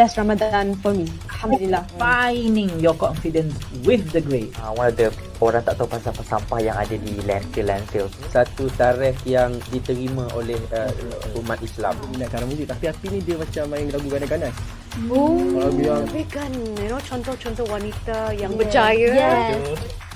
[0.00, 1.04] Best Ramadan for me.
[1.28, 1.84] Alhamdulillah.
[2.00, 3.52] Finding your confidence
[3.84, 4.48] with the grade.
[4.56, 5.12] uh, one of the
[5.44, 8.08] orang tak tahu pasal sampah yang ada di landfill-landfill.
[8.32, 10.88] satu tarikh yang diterima oleh uh,
[11.36, 11.92] umat Islam.
[12.16, 14.56] minatkan muzik tapi Api ni dia macam main lagu ganas-ganas.
[15.12, 15.36] Oh,
[16.08, 18.60] tapi kan, you know, contoh-contoh wanita yang Yeah.
[18.64, 19.08] berjaya.
[19.12, 20.09] Yes.